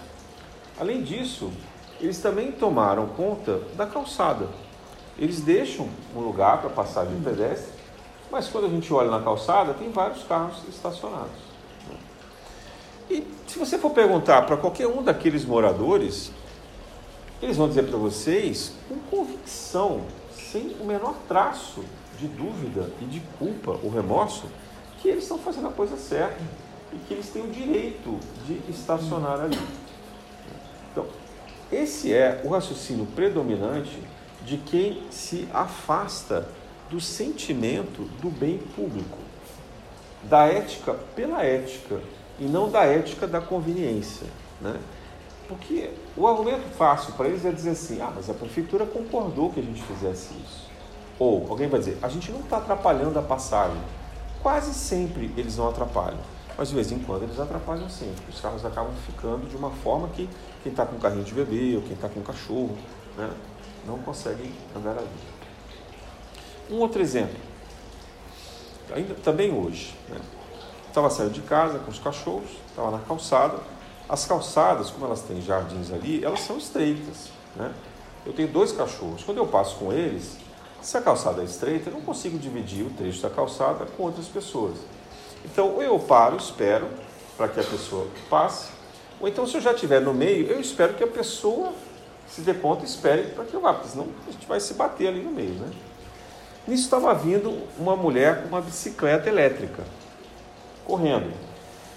Além 0.78 1.02
disso, 1.02 1.50
eles 1.98 2.18
também 2.18 2.52
tomaram 2.52 3.06
conta 3.06 3.62
da 3.78 3.86
calçada 3.86 4.46
eles 5.18 5.40
deixam 5.40 5.88
um 6.14 6.20
lugar 6.20 6.60
para 6.60 6.68
passagem 6.68 7.16
de 7.16 7.24
pedestre, 7.24 7.72
mas 8.30 8.48
quando 8.48 8.66
a 8.66 8.68
gente 8.68 8.92
olha 8.92 9.10
na 9.10 9.22
calçada, 9.22 9.72
tem 9.72 9.90
vários 9.90 10.22
carros 10.24 10.58
estacionados. 10.68 11.55
E 13.08 13.26
se 13.46 13.58
você 13.58 13.78
for 13.78 13.90
perguntar 13.90 14.42
para 14.42 14.56
qualquer 14.56 14.86
um 14.86 15.02
daqueles 15.02 15.44
moradores, 15.44 16.30
eles 17.40 17.56
vão 17.56 17.68
dizer 17.68 17.84
para 17.84 17.96
vocês, 17.98 18.72
com 18.88 18.96
convicção, 19.16 20.02
sem 20.34 20.76
o 20.80 20.84
menor 20.84 21.14
traço 21.28 21.84
de 22.18 22.26
dúvida 22.26 22.90
e 23.00 23.04
de 23.04 23.20
culpa 23.38 23.78
ou 23.82 23.90
remorso, 23.90 24.46
que 25.00 25.08
eles 25.08 25.24
estão 25.24 25.38
fazendo 25.38 25.68
a 25.68 25.72
coisa 25.72 25.96
certa 25.96 26.42
e 26.92 26.96
que 27.06 27.14
eles 27.14 27.28
têm 27.28 27.44
o 27.44 27.50
direito 27.50 28.18
de 28.46 28.60
estacionar 28.70 29.40
ali. 29.40 29.58
Então, 30.90 31.06
esse 31.70 32.12
é 32.12 32.40
o 32.44 32.48
raciocínio 32.48 33.06
predominante 33.14 34.02
de 34.44 34.56
quem 34.56 35.02
se 35.10 35.48
afasta 35.52 36.48
do 36.88 37.00
sentimento 37.00 38.02
do 38.20 38.30
bem 38.30 38.58
público. 38.58 39.18
da 40.22 40.46
ética 40.46 40.94
pela 41.14 41.42
ética 41.44 42.00
e 42.38 42.44
não 42.44 42.70
da 42.70 42.84
ética 42.84 43.26
da 43.26 43.40
conveniência. 43.40 44.26
Né? 44.60 44.78
Porque 45.48 45.90
o 46.16 46.26
argumento 46.26 46.68
fácil 46.76 47.12
para 47.14 47.28
eles 47.28 47.44
é 47.44 47.50
dizer 47.50 47.70
assim: 47.70 48.00
ah, 48.00 48.12
mas 48.14 48.28
a 48.28 48.34
prefeitura 48.34 48.84
concordou 48.84 49.50
que 49.52 49.60
a 49.60 49.62
gente 49.62 49.82
fizesse 49.82 50.34
isso. 50.44 50.66
Ou 51.18 51.46
alguém 51.48 51.68
vai 51.68 51.80
dizer: 51.80 51.98
a 52.02 52.08
gente 52.08 52.30
não 52.32 52.40
está 52.40 52.58
atrapalhando 52.58 53.18
a 53.18 53.22
passagem. 53.22 53.80
Quase 54.42 54.74
sempre 54.74 55.32
eles 55.36 55.56
não 55.56 55.68
atrapalham, 55.68 56.18
mas 56.56 56.68
de 56.68 56.74
vez 56.74 56.92
em 56.92 56.98
quando 56.98 57.22
eles 57.24 57.38
atrapalham 57.38 57.88
sempre. 57.88 58.22
Os 58.28 58.40
carros 58.40 58.64
acabam 58.64 58.92
ficando 59.06 59.48
de 59.48 59.56
uma 59.56 59.70
forma 59.70 60.08
que 60.08 60.28
quem 60.62 60.70
está 60.70 60.84
com 60.84 60.98
carrinho 60.98 61.24
de 61.24 61.32
bebê 61.32 61.76
ou 61.76 61.82
quem 61.82 61.92
está 61.92 62.08
com 62.08 62.20
cachorro 62.22 62.76
né, 63.16 63.30
não 63.86 63.98
consegue 63.98 64.52
andar 64.76 64.92
ali. 64.92 65.08
Um 66.70 66.78
outro 66.78 67.00
exemplo, 67.00 67.36
ainda 68.92 69.14
também 69.14 69.52
hoje. 69.52 69.94
Né, 70.08 70.18
estava 70.96 71.10
saindo 71.10 71.32
de 71.32 71.42
casa 71.42 71.78
com 71.78 71.90
os 71.90 71.98
cachorros, 71.98 72.48
estava 72.70 72.90
na 72.90 72.98
calçada. 73.00 73.58
As 74.08 74.24
calçadas, 74.24 74.88
como 74.88 75.04
elas 75.04 75.20
têm 75.20 75.42
jardins 75.42 75.92
ali, 75.92 76.24
elas 76.24 76.40
são 76.40 76.56
estreitas. 76.56 77.28
Né? 77.54 77.70
Eu 78.24 78.32
tenho 78.32 78.48
dois 78.48 78.72
cachorros. 78.72 79.22
Quando 79.22 79.36
eu 79.36 79.46
passo 79.46 79.76
com 79.76 79.92
eles, 79.92 80.38
se 80.80 80.96
a 80.96 81.02
calçada 81.02 81.42
é 81.42 81.44
estreita, 81.44 81.90
eu 81.90 81.94
não 81.94 82.00
consigo 82.00 82.38
dividir 82.38 82.86
o 82.86 82.90
trecho 82.90 83.20
da 83.20 83.28
calçada 83.28 83.84
com 83.84 84.04
outras 84.04 84.26
pessoas. 84.26 84.78
Então, 85.44 85.74
ou 85.74 85.82
eu 85.82 85.98
paro, 85.98 86.38
espero 86.38 86.88
para 87.36 87.48
que 87.48 87.60
a 87.60 87.64
pessoa 87.64 88.06
passe, 88.30 88.68
ou 89.20 89.28
então, 89.28 89.46
se 89.46 89.54
eu 89.54 89.60
já 89.60 89.72
estiver 89.72 90.00
no 90.00 90.14
meio, 90.14 90.46
eu 90.46 90.58
espero 90.58 90.94
que 90.94 91.04
a 91.04 91.06
pessoa 91.06 91.72
se 92.26 92.40
dê 92.40 92.54
conta 92.54 92.84
e 92.84 92.86
espere 92.86 93.32
para 93.34 93.44
que 93.44 93.52
eu 93.52 93.60
vá, 93.60 93.74
porque 93.74 93.88
senão 93.88 94.06
a 94.26 94.30
gente 94.30 94.46
vai 94.46 94.60
se 94.60 94.72
bater 94.72 95.08
ali 95.08 95.22
no 95.22 95.30
meio. 95.30 95.54
Né? 95.54 95.70
Nisso 96.66 96.84
estava 96.84 97.12
vindo 97.14 97.66
uma 97.78 97.96
mulher 97.96 98.42
com 98.42 98.48
uma 98.48 98.62
bicicleta 98.62 99.28
elétrica 99.28 99.84
correndo. 100.86 101.32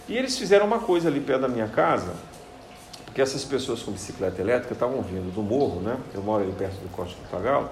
E 0.08 0.18
eles 0.18 0.38
fizeram 0.38 0.66
uma 0.66 0.80
coisa 0.80 1.08
ali 1.08 1.20
perto 1.20 1.42
da 1.42 1.48
minha 1.48 1.68
casa, 1.68 2.14
porque 3.06 3.22
essas 3.22 3.46
pessoas 3.46 3.82
com 3.84 3.92
bicicleta 3.92 4.42
elétrica 4.42 4.74
estavam 4.74 5.02
vindo 5.02 5.34
do 5.34 5.42
morro, 5.42 5.80
né? 5.82 5.98
Eu 6.14 6.22
moro 6.22 6.44
ali 6.44 6.52
perto 6.52 6.76
do 6.76 6.90
Corte 6.90 7.16
do 7.16 7.30
Tagalo. 7.30 7.70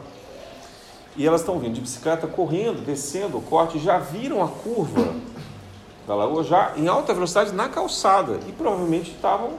E 1.15 1.25
elas 1.25 1.41
estão 1.41 1.57
vindo 1.57 1.73
de 1.73 1.81
bicicleta, 1.81 2.27
correndo, 2.27 2.85
descendo 2.85 3.39
o 3.39 3.41
corte, 3.41 3.79
já 3.79 3.97
viram 3.97 4.43
a 4.43 4.47
curva 4.47 5.15
da 6.05 6.13
lagoa 6.13 6.43
já 6.43 6.73
em 6.77 6.87
alta 6.87 7.13
velocidade 7.13 7.51
na 7.53 7.67
calçada 7.67 8.39
e 8.47 8.51
provavelmente 8.51 9.11
estavam 9.11 9.55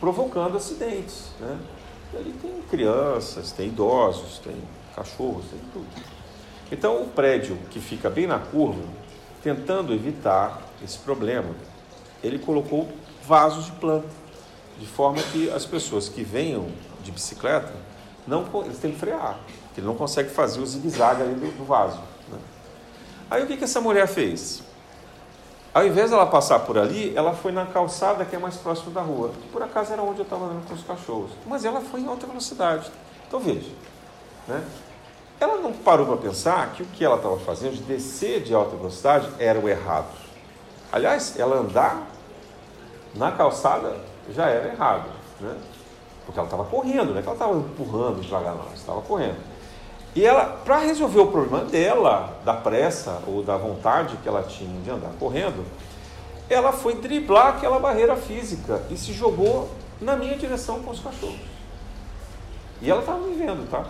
provocando 0.00 0.56
acidentes. 0.56 1.28
Né? 1.40 1.56
E 2.12 2.16
ali 2.16 2.32
tem 2.42 2.50
crianças, 2.68 3.52
tem 3.52 3.68
idosos, 3.68 4.38
tem 4.38 4.56
cachorros, 4.94 5.44
tem 5.50 5.60
tudo. 5.72 5.86
Então 6.70 7.02
o 7.02 7.08
prédio 7.08 7.56
que 7.70 7.78
fica 7.78 8.10
bem 8.10 8.26
na 8.26 8.38
curva, 8.38 8.82
tentando 9.44 9.92
evitar 9.92 10.58
esse 10.82 10.98
problema, 10.98 11.54
ele 12.22 12.38
colocou 12.38 12.88
vasos 13.26 13.66
de 13.66 13.72
planta, 13.72 14.08
de 14.78 14.86
forma 14.86 15.22
que 15.22 15.50
as 15.50 15.66
pessoas 15.66 16.08
que 16.08 16.24
venham 16.24 16.66
de 17.02 17.12
bicicleta, 17.12 17.72
não, 18.26 18.46
eles 18.64 18.78
têm 18.78 18.92
que 18.92 18.98
frear, 18.98 19.38
porque 19.66 19.80
ele 19.80 19.86
não 19.86 19.94
consegue 19.94 20.30
fazer 20.30 20.60
o 20.60 20.66
zigue-zague 20.66 21.22
ali 21.22 21.34
do, 21.34 21.58
do 21.58 21.64
vaso. 21.64 22.00
Né? 22.30 22.38
Aí 23.30 23.42
o 23.42 23.46
que, 23.46 23.58
que 23.58 23.64
essa 23.64 23.82
mulher 23.82 24.08
fez? 24.08 24.62
Ao 25.74 25.86
invés 25.86 26.10
dela 26.10 26.24
passar 26.24 26.60
por 26.60 26.78
ali, 26.78 27.14
ela 27.14 27.34
foi 27.34 27.52
na 27.52 27.66
calçada 27.66 28.24
que 28.24 28.34
é 28.34 28.38
mais 28.38 28.56
próximo 28.56 28.92
da 28.92 29.02
rua. 29.02 29.32
Por 29.52 29.62
acaso 29.62 29.92
era 29.92 30.02
onde 30.02 30.20
eu 30.20 30.24
estava 30.24 30.46
andando 30.46 30.66
com 30.66 30.72
os 30.72 30.84
cachorros. 30.84 31.32
Mas 31.46 31.64
ela 31.64 31.80
foi 31.80 32.00
em 32.00 32.06
alta 32.06 32.26
velocidade. 32.26 32.90
Então 33.26 33.40
veja, 33.40 33.70
né? 34.48 34.64
Ela 35.40 35.58
não 35.58 35.72
parou 35.72 36.06
para 36.06 36.16
pensar 36.16 36.72
que 36.72 36.82
o 36.82 36.86
que 36.86 37.04
ela 37.04 37.16
estava 37.16 37.38
fazendo 37.38 37.74
de 37.74 37.82
descer 37.82 38.42
de 38.42 38.54
alta 38.54 38.76
velocidade 38.76 39.28
era 39.38 39.58
o 39.58 39.68
errado. 39.68 40.08
Aliás, 40.92 41.38
ela 41.38 41.56
andar 41.56 42.06
na 43.14 43.32
calçada 43.32 43.96
já 44.30 44.48
era 44.48 44.68
errado, 44.68 45.08
né? 45.40 45.56
Porque 46.24 46.38
ela 46.38 46.46
estava 46.46 46.64
correndo, 46.64 47.12
não 47.12 47.18
é 47.18 47.22
que 47.22 47.28
ela 47.28 47.36
estava 47.36 47.56
empurrando 47.56 48.20
devagar, 48.20 48.54
não, 48.54 48.72
estava 48.72 49.02
correndo. 49.02 49.36
E 50.14 50.24
ela, 50.24 50.60
para 50.64 50.78
resolver 50.78 51.20
o 51.20 51.26
problema 51.26 51.64
dela, 51.64 52.38
da 52.44 52.54
pressa 52.54 53.20
ou 53.26 53.42
da 53.42 53.56
vontade 53.56 54.16
que 54.18 54.28
ela 54.28 54.42
tinha 54.42 54.80
de 54.80 54.90
andar 54.90 55.10
correndo, 55.18 55.64
ela 56.48 56.72
foi 56.72 56.94
driblar 56.94 57.56
aquela 57.56 57.78
barreira 57.78 58.16
física 58.16 58.82
e 58.90 58.96
se 58.96 59.12
jogou 59.12 59.68
na 60.00 60.14
minha 60.14 60.36
direção 60.36 60.80
com 60.82 60.92
os 60.92 61.00
cachorros. 61.00 61.40
E 62.80 62.90
ela 62.90 63.00
estava 63.00 63.18
me 63.18 63.34
vendo, 63.34 63.68
tá? 63.68 63.84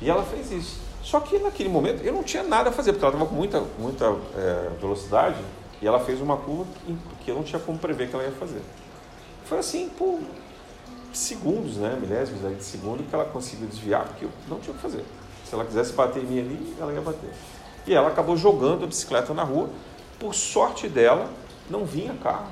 E 0.00 0.10
ela 0.10 0.22
fez 0.22 0.50
isso. 0.52 0.80
Só 1.02 1.20
que 1.20 1.38
naquele 1.38 1.68
momento 1.68 2.02
eu 2.02 2.12
não 2.12 2.22
tinha 2.22 2.42
nada 2.42 2.70
a 2.70 2.72
fazer, 2.72 2.92
porque 2.92 3.04
ela 3.04 3.14
estava 3.14 3.30
com 3.30 3.36
muita, 3.36 3.62
muita 3.78 4.06
é, 4.36 4.70
velocidade 4.80 5.38
e 5.80 5.86
ela 5.86 6.00
fez 6.00 6.20
uma 6.20 6.36
curva 6.36 6.66
que 7.24 7.30
eu 7.30 7.34
não 7.34 7.42
tinha 7.42 7.60
como 7.60 7.78
prever 7.78 8.08
que 8.08 8.14
ela 8.14 8.24
ia 8.24 8.32
fazer. 8.32 8.62
Foi 9.44 9.58
assim, 9.58 9.88
por 9.88 10.20
segundos, 11.12 11.76
né, 11.76 11.96
milésimos 12.00 12.40
de 12.56 12.64
segundo, 12.64 13.08
que 13.08 13.14
ela 13.14 13.24
conseguiu 13.24 13.66
desviar, 13.68 14.04
porque 14.04 14.24
eu 14.24 14.30
não 14.48 14.58
tinha 14.58 14.72
o 14.72 14.76
que 14.76 14.82
fazer. 14.82 15.04
Se 15.44 15.54
ela 15.54 15.64
quisesse 15.64 15.92
bater 15.92 16.22
em 16.22 16.26
mim 16.26 16.40
ali, 16.40 16.76
ela 16.80 16.92
ia 16.92 17.00
bater. 17.00 17.30
E 17.86 17.94
ela 17.94 18.08
acabou 18.08 18.36
jogando 18.36 18.84
a 18.84 18.86
bicicleta 18.86 19.32
na 19.32 19.44
rua. 19.44 19.70
Por 20.18 20.34
sorte 20.34 20.88
dela, 20.88 21.30
não 21.70 21.84
vinha 21.84 22.14
carro. 22.14 22.48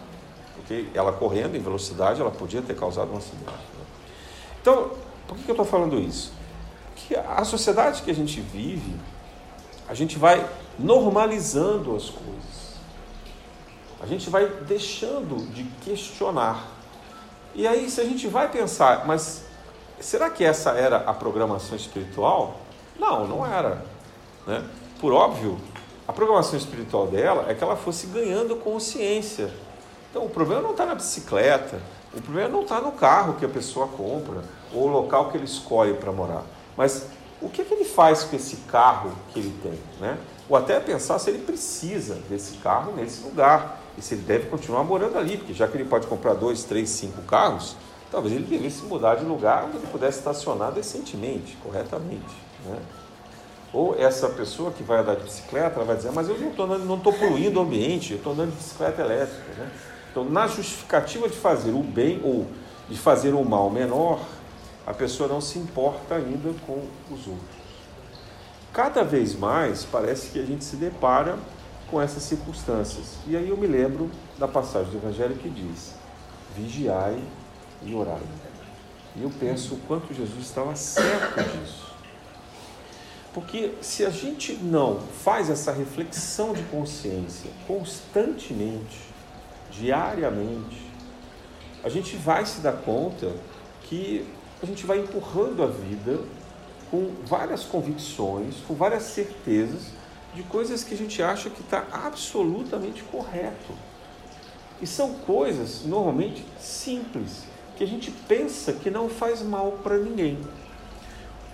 Porque 0.55 0.87
ela 0.95 1.13
correndo 1.13 1.57
em 1.57 1.61
velocidade, 1.61 2.21
ela 2.21 2.31
podia 2.31 2.63
ter 2.63 2.77
causado 2.77 3.13
um 3.13 3.17
acidente. 3.17 3.45
Né? 3.45 3.85
Então, 4.63 4.93
por 5.27 5.37
que 5.37 5.49
eu 5.49 5.55
estou 5.55 5.67
falando 5.67 5.99
isso? 5.99 6.33
Que 6.97 7.15
a 7.17 7.45
sociedade 7.45 8.03
que 8.03 8.11
a 8.11 8.15
gente 8.15 8.41
vive, 8.41 8.95
a 9.89 9.95
gente 9.95 10.19
vai 10.19 10.49
normalizando 10.79 11.95
as 11.95 12.11
coisas. 12.11 12.75
A 14.01 14.07
gente 14.07 14.29
vai 14.31 14.47
deixando 14.47 15.37
de 15.53 15.65
questionar. 15.85 16.67
E 17.55 17.67
aí, 17.67 17.89
se 17.89 18.01
a 18.01 18.05
gente 18.05 18.27
vai 18.27 18.51
pensar, 18.51 19.07
mas 19.07 19.45
será 20.01 20.29
que 20.29 20.45
essa 20.45 20.71
era 20.71 20.99
a 20.99 21.15
programação 21.15 21.77
espiritual? 21.77 22.61
Não, 22.99 23.27
não 23.27 23.47
era. 23.47 23.85
Né? 24.47 24.65
Por 25.01 25.13
óbvio, 25.13 25.59
a 26.07 26.13
programação 26.13 26.59
espiritual 26.59 27.07
dela 27.07 27.47
é 27.49 27.55
que 27.55 27.63
ela 27.63 27.77
fosse 27.77 28.07
ganhando 28.09 28.57
consciência. 28.57 29.51
Então, 30.11 30.25
o 30.25 30.29
problema 30.29 30.63
não 30.63 30.73
está 30.73 30.85
na 30.85 30.95
bicicleta, 30.95 31.81
o 32.13 32.21
problema 32.21 32.49
não 32.49 32.63
está 32.63 32.81
no 32.81 32.93
carro 32.93 33.35
que 33.35 33.45
a 33.45 33.49
pessoa 33.49 33.89
compra, 33.89 34.45
ou 34.73 34.85
o 34.85 34.89
local 34.89 35.31
que 35.31 35.37
ele 35.37 35.45
escolhe 35.45 35.95
para 35.95 36.13
morar. 36.13 36.43
Mas 36.77 37.07
o 37.41 37.49
que, 37.49 37.63
é 37.63 37.65
que 37.65 37.75
ele 37.75 37.85
faz 37.85 38.25
com 38.25 38.37
esse 38.37 38.57
carro 38.69 39.13
que 39.33 39.39
ele 39.39 39.55
tem? 39.63 39.79
Né? 40.01 40.19
Ou 40.49 40.57
até 40.57 40.79
pensar 40.81 41.19
se 41.19 41.31
ele 41.31 41.41
precisa 41.41 42.17
desse 42.29 42.57
carro 42.59 42.93
nesse 42.97 43.23
lugar 43.23 43.81
e 43.97 44.03
se 44.03 44.15
ele 44.15 44.23
deve 44.23 44.49
continuar 44.49 44.85
morando 44.85 45.19
ali, 45.19 45.37
porque 45.37 45.55
já 45.55 45.69
que 45.69 45.77
ele 45.77 45.85
pode 45.85 46.07
comprar 46.07 46.35
dois, 46.35 46.65
três, 46.65 46.91
cinco 46.91 47.23
carros, 47.23 47.77
talvez 48.11 48.35
ele 48.35 48.45
devesse 48.45 48.83
mudar 48.85 49.17
de 49.17 49.25
lugar 49.25 49.65
onde 49.65 49.77
ele 49.77 49.87
pudesse 49.87 50.19
estacionar 50.19 50.73
decentemente, 50.73 51.57
corretamente. 51.63 52.35
Né? 52.67 52.79
Ou 53.73 53.97
essa 53.99 54.29
pessoa 54.29 54.71
que 54.71 54.83
vai 54.83 55.01
andar 55.01 55.17
de 55.17 55.25
bicicleta, 55.25 55.77
ela 55.77 55.85
vai 55.85 55.97
dizer, 55.97 56.13
mas 56.13 56.29
eu 56.29 56.39
não 56.39 56.97
estou 56.97 57.13
poluindo 57.13 57.59
o 57.59 57.63
ambiente, 57.63 58.13
eu 58.13 58.19
estou 58.19 58.33
andando 58.33 58.51
de 58.51 58.57
bicicleta 58.57 59.03
elétrica. 59.03 59.53
Né? 59.59 59.71
Então, 60.11 60.25
na 60.25 60.47
justificativa 60.47 61.29
de 61.29 61.37
fazer 61.37 61.73
o 61.73 61.83
bem 61.83 62.21
ou 62.23 62.47
de 62.89 62.97
fazer 62.97 63.35
o 63.35 63.45
mal 63.45 63.69
menor, 63.71 64.21
a 64.87 64.93
pessoa 64.93 65.29
não 65.29 65.41
se 65.41 65.59
importa 65.59 66.17
ainda 66.17 66.53
com 66.67 66.87
os 67.11 67.27
outros. 67.27 67.65
Cada 68.73 69.05
vez 69.05 69.35
mais 69.35 69.85
parece 69.85 70.31
que 70.31 70.39
a 70.39 70.45
gente 70.45 70.65
se 70.65 70.77
depara 70.77 71.39
com 71.91 72.01
essas 72.01 72.23
circunstâncias. 72.25 73.19
E 73.27 73.37
aí 73.37 73.49
eu 73.49 73.57
me 73.57 73.67
lembro 73.67 74.11
da 74.39 74.49
passagem 74.49 74.91
do 74.91 74.99
Evangelho 74.99 75.37
que 75.37 75.49
diz: 75.49 75.95
vigiai 76.57 77.23
e 77.83 77.95
orai. 77.95 78.23
E 79.17 79.23
eu 79.23 79.31
penso 79.39 79.75
o 79.75 79.79
quanto 79.87 80.13
Jesus 80.13 80.45
estava 80.45 80.75
certo 80.75 81.41
disso. 81.43 81.95
Porque 83.33 83.75
se 83.81 84.05
a 84.05 84.11
gente 84.11 84.55
não 84.55 85.01
faz 85.23 85.51
essa 85.51 85.73
reflexão 85.73 86.53
de 86.53 86.63
consciência 86.65 87.51
constantemente, 87.67 89.01
diariamente, 89.71 90.85
a 91.83 91.89
gente 91.89 92.17
vai 92.17 92.47
se 92.47 92.61
dar 92.61 92.73
conta 92.73 93.33
que 93.83 94.27
a 94.63 94.67
gente 94.67 94.87
vai 94.87 94.99
empurrando 95.01 95.63
a 95.63 95.67
vida 95.67 96.21
com 96.91 97.13
várias 97.27 97.65
convicções, 97.65 98.57
com 98.67 98.75
várias 98.75 99.03
certezas 99.05 99.89
de 100.35 100.43
coisas 100.45 100.83
que 100.83 100.95
a 100.95 100.97
gente 100.97 101.23
acha 101.23 101.51
que 101.51 101.61
está 101.61 101.87
absolutamente 101.93 103.03
correto. 103.05 103.73
E 104.81 104.87
são 104.87 105.15
coisas 105.15 105.85
normalmente 105.85 106.45
simples, 106.59 107.45
que 107.77 107.85
a 107.85 107.87
gente 107.87 108.11
pensa 108.11 108.73
que 108.73 108.91
não 108.91 109.09
faz 109.09 109.43
mal 109.43 109.73
para 109.83 109.99
ninguém. 109.99 110.39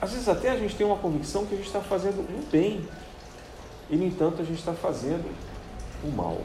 Às 0.00 0.12
vezes 0.12 0.28
até 0.28 0.50
a 0.50 0.56
gente 0.56 0.74
tem 0.74 0.86
uma 0.86 0.96
convicção 0.96 1.44
que 1.44 1.54
a 1.54 1.56
gente 1.56 1.66
está 1.66 1.80
fazendo 1.80 2.20
o 2.20 2.50
bem, 2.50 2.88
e 3.90 3.96
no 3.96 4.04
entanto 4.04 4.40
a 4.40 4.44
gente 4.44 4.58
está 4.58 4.72
fazendo 4.72 5.30
o 6.02 6.08
mal. 6.08 6.40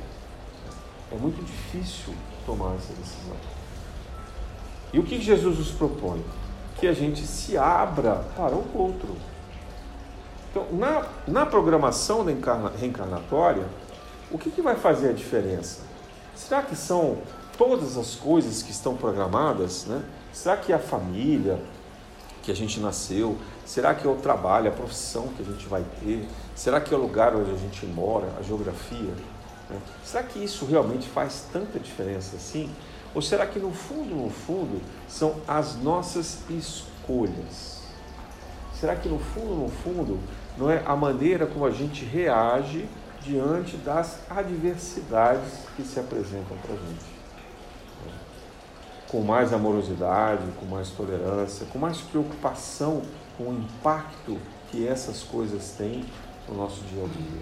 É 1.12 1.16
muito 1.16 1.44
difícil 1.44 2.14
tomar 2.46 2.76
essa 2.76 2.94
decisão. 2.94 3.38
E 4.92 5.00
o 5.00 5.04
que 5.04 5.22
Jesus 5.22 5.58
nos 5.58 5.72
propõe? 5.72 6.24
Que 6.80 6.88
a 6.88 6.94
gente 6.94 7.26
se 7.26 7.58
abra 7.58 8.26
para 8.36 8.56
o 8.56 8.66
outro. 8.74 9.16
Então, 10.52 10.66
na, 10.72 11.06
na 11.28 11.46
programação 11.46 12.26
da 12.26 12.32
reencarnatória, 12.78 13.66
o 14.32 14.38
que, 14.38 14.50
que 14.50 14.62
vai 14.62 14.76
fazer 14.76 15.10
a 15.10 15.14
diferença? 15.14 15.82
Será 16.36 16.62
que 16.62 16.76
são 16.76 17.18
todas 17.58 17.98
as 17.98 18.16
coisas 18.16 18.62
que 18.62 18.72
estão 18.72 18.96
programadas? 18.96 19.86
Né? 19.86 20.04
Será 20.34 20.58
que 20.58 20.74
a 20.74 20.80
família 20.80 21.60
que 22.44 22.52
a 22.52 22.56
gente 22.56 22.80
nasceu? 22.80 23.38
Será 23.66 23.96
que 23.96 24.06
é 24.06 24.10
o 24.10 24.16
trabalho, 24.16 24.70
a 24.70 24.72
profissão 24.72 25.30
que 25.30 25.42
a 25.42 25.46
gente 25.46 25.66
vai 25.68 25.84
ter? 26.02 26.28
Será 26.56 26.80
que 26.80 26.94
é 26.94 26.98
o 26.98 27.02
lugar 27.02 27.36
onde 27.36 27.52
a 27.52 27.58
gente 27.58 27.86
mora, 27.86 28.28
a 28.40 28.44
geografia? 28.44 29.14
Né? 29.70 29.80
Será 30.04 30.24
que 30.24 30.44
isso 30.44 30.66
realmente 30.66 31.08
faz 31.08 31.46
tanta 31.52 31.80
diferença 31.80 32.36
assim? 32.36 32.70
Ou 33.16 33.22
será 33.22 33.48
que 33.48 33.58
no 33.58 33.72
fundo, 33.72 34.14
no 34.14 34.30
fundo, 34.30 34.82
são 35.08 35.38
as 35.48 35.78
nossas 35.82 36.40
escolhas? 36.50 37.80
Será 38.78 38.94
que 38.98 39.08
no 39.08 39.18
fundo, 39.18 39.56
no 39.56 39.70
fundo, 39.70 40.20
não 40.58 40.70
é 40.70 40.84
a 40.86 40.98
maneira 40.98 41.48
como 41.48 41.66
a 41.66 41.72
gente 41.72 42.04
reage 42.04 42.86
diante 43.22 43.78
das 43.78 44.20
adversidades 44.30 45.60
que 45.78 45.84
se 45.84 45.98
apresentam 45.98 46.58
para 46.58 46.74
a 46.74 46.78
gente? 46.78 47.16
Com 49.08 49.22
mais 49.22 49.54
amorosidade, 49.54 50.44
com 50.60 50.66
mais 50.66 50.90
tolerância, 50.90 51.66
com 51.68 51.80
mais 51.80 52.02
preocupação 52.02 53.02
com 53.38 53.46
o 53.46 53.54
impacto 53.54 54.38
que 54.70 54.86
essas 54.86 55.24
coisas 55.24 55.72
têm 55.78 56.06
no 56.50 56.56
nosso 56.56 56.82
dia 56.82 57.04
a 57.04 57.08
dia, 57.08 57.42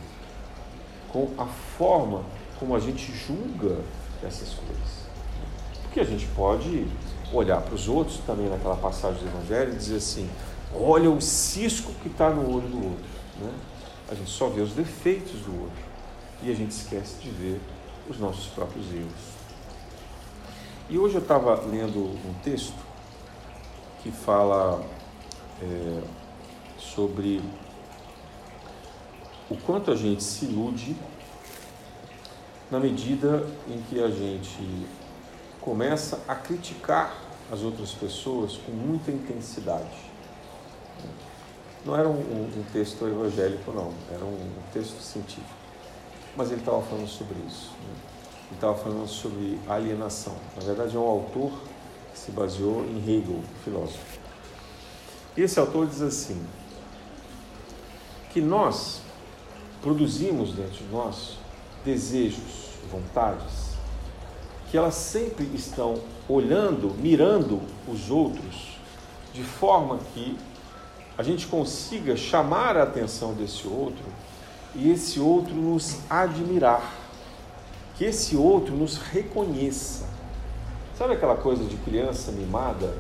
com 1.11 1.32
a 1.36 1.47
forma 1.47 2.24
como 2.59 2.76
a 2.76 2.80
gente 2.80 3.11
julga 3.11 3.80
essas 4.24 4.53
coisas. 4.53 5.03
Porque 5.94 6.08
a 6.08 6.12
gente 6.12 6.26
pode 6.36 6.88
olhar 7.32 7.62
para 7.62 7.76
os 7.76 7.88
outros 7.88 8.18
também 8.26 8.50
naquela 8.50 8.76
passagem 8.76 9.22
do 9.22 9.28
Evangelho 9.28 9.74
e 9.74 9.76
dizer 9.76 9.98
assim: 9.98 10.28
olha 10.74 11.08
o 11.08 11.22
cisco 11.22 11.91
que 12.02 12.08
está 12.08 12.32
no 12.32 12.52
olho 12.52 12.68
do 12.68 12.78
outro. 12.78 13.06
Né? 13.39 13.54
A 14.10 14.16
gente 14.16 14.32
só 14.32 14.50
vê 14.50 14.62
os 14.62 14.72
defeitos 14.72 15.41
do 15.41 15.52
outro 15.62 15.84
e 16.41 16.50
a 16.50 16.56
gente 16.56 16.72
esquece 16.72 17.22
de 17.22 17.30
ver 17.30 17.62
os 18.10 18.18
nossos 18.18 18.48
próprios 18.48 18.91
erros. 18.91 19.12
E 20.89 20.98
hoje 20.98 21.14
eu 21.14 21.22
estava 21.22 21.62
lendo 21.62 22.00
um 22.00 22.34
texto 22.44 22.74
que 24.02 24.12
fala 24.12 24.84
é, 25.62 26.02
sobre 26.80 27.39
o 29.48 29.56
quanto 29.58 29.91
a 29.91 29.96
gente 29.96 30.24
se 30.24 30.46
ilude 30.46 30.96
na 32.72 32.80
medida 32.80 33.46
em 33.68 33.80
que 33.84 34.04
a 34.04 34.10
gente 34.10 34.88
começa 35.64 36.20
a 36.28 36.36
criticar 36.36 37.16
as 37.51 37.61
outras 37.61 37.91
pessoas 37.91 38.57
com 38.57 38.72
muita 38.72 39.11
intensidade. 39.11 40.11
Não 41.86 41.97
era 41.97 42.07
um, 42.07 42.14
um 42.14 42.64
texto 42.72 43.07
evangélico, 43.07 43.72
não, 43.72 43.93
era 44.11 44.24
um, 44.24 44.51
texto 44.74 45.01
científico. 45.01 45.47
Mas 46.36 46.51
ele 46.51 46.61
estava 46.61 46.82
falando 46.82 47.07
sobre 47.07 47.36
isso. 47.47 47.72
Né? 47.72 47.95
Ele 48.47 48.55
estava 48.55 48.76
falando 48.76 49.07
sobre 49.07 49.59
alienação. 49.68 50.36
Na 50.55 50.64
verdade, 50.64 50.95
é 50.95 50.99
um 50.99 51.07
autor 51.07 51.51
que 52.11 52.20
se 52.20 52.32
baseou 52.32 52.84
em 52.86 52.97
Hegel, 52.97 53.41
filósofo. 53.64 54.20
E 55.36 55.41
esse 55.41 55.59
autor 55.59 55.88
diz 55.88 56.01
assim: 56.01 56.45
que 58.32 58.41
nós 58.41 59.01
produzimos 59.82 60.53
dentro 60.53 60.84
de 60.84 60.86
nós 60.86 61.38
desejos, 61.84 62.70
vontades, 62.89 63.72
que 64.74 64.78
elas 64.80 64.95
sempre 64.95 65.47
estão 65.53 66.01
olhando, 66.28 66.95
mirando 66.97 67.61
os 67.88 68.09
outros, 68.09 68.76
de 69.32 69.43
forma 69.43 69.99
que 70.15 70.36
a 71.15 71.21
gente 71.21 71.45
consiga 71.45 72.17
chamar 72.17 72.76
a 72.76 72.82
atenção 72.82 73.36
desse 73.36 73.67
outro 73.67 74.03
e 74.74 74.89
esse 74.89 75.19
outro 75.19 75.53
nos 75.53 75.99
admirar, 76.09 76.91
que 77.95 78.05
esse 78.05 78.36
outro 78.36 78.76
nos 78.76 78.97
reconheça. 78.97 80.07
Sabe 80.97 81.13
aquela 81.13 81.36
coisa 81.36 81.63
de 81.65 81.78
criança 81.78 82.32
mimada 82.32 82.97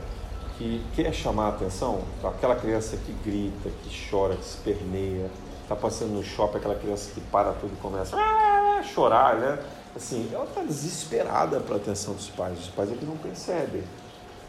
que 0.59 0.85
quer 0.95 1.11
chamar 1.11 1.45
a 1.45 1.49
atenção? 1.49 2.03
Aquela 2.23 2.55
criança 2.55 2.97
que 2.97 3.13
grita, 3.27 3.71
que 3.81 4.11
chora, 4.11 4.35
que 4.35 4.45
esperneia, 4.45 5.27
está 5.63 5.75
passando 5.75 6.11
no 6.11 6.23
shopping, 6.23 6.57
aquela 6.57 6.75
criança 6.75 7.09
que 7.15 7.19
para 7.19 7.51
tudo 7.53 7.73
e 7.73 7.81
começa 7.81 8.15
a 8.15 8.83
chorar, 8.83 9.37
né? 9.37 9.57
Assim, 9.95 10.29
ela 10.33 10.45
está 10.45 10.61
desesperada 10.61 11.59
pela 11.59 11.77
atenção 11.77 12.15
dos 12.15 12.29
pais, 12.29 12.59
os 12.59 12.67
pais 12.69 12.91
é 12.91 12.95
que 12.95 13.05
não 13.05 13.17
percebem. 13.17 13.83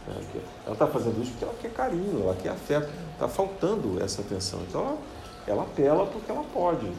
Né? 0.06 0.42
Ela 0.64 0.72
está 0.72 0.86
fazendo 0.86 1.22
isso 1.22 1.32
porque 1.32 1.44
ela 1.44 1.54
quer 1.60 1.72
carinho, 1.72 2.22
ela 2.22 2.34
quer 2.34 2.50
afeto, 2.50 2.90
está 3.12 3.28
faltando 3.28 4.02
essa 4.02 4.22
atenção. 4.22 4.60
Então 4.68 4.80
ela, 4.80 4.98
ela 5.46 5.62
apela 5.62 6.06
porque 6.06 6.30
ela 6.30 6.44
pode. 6.52 6.90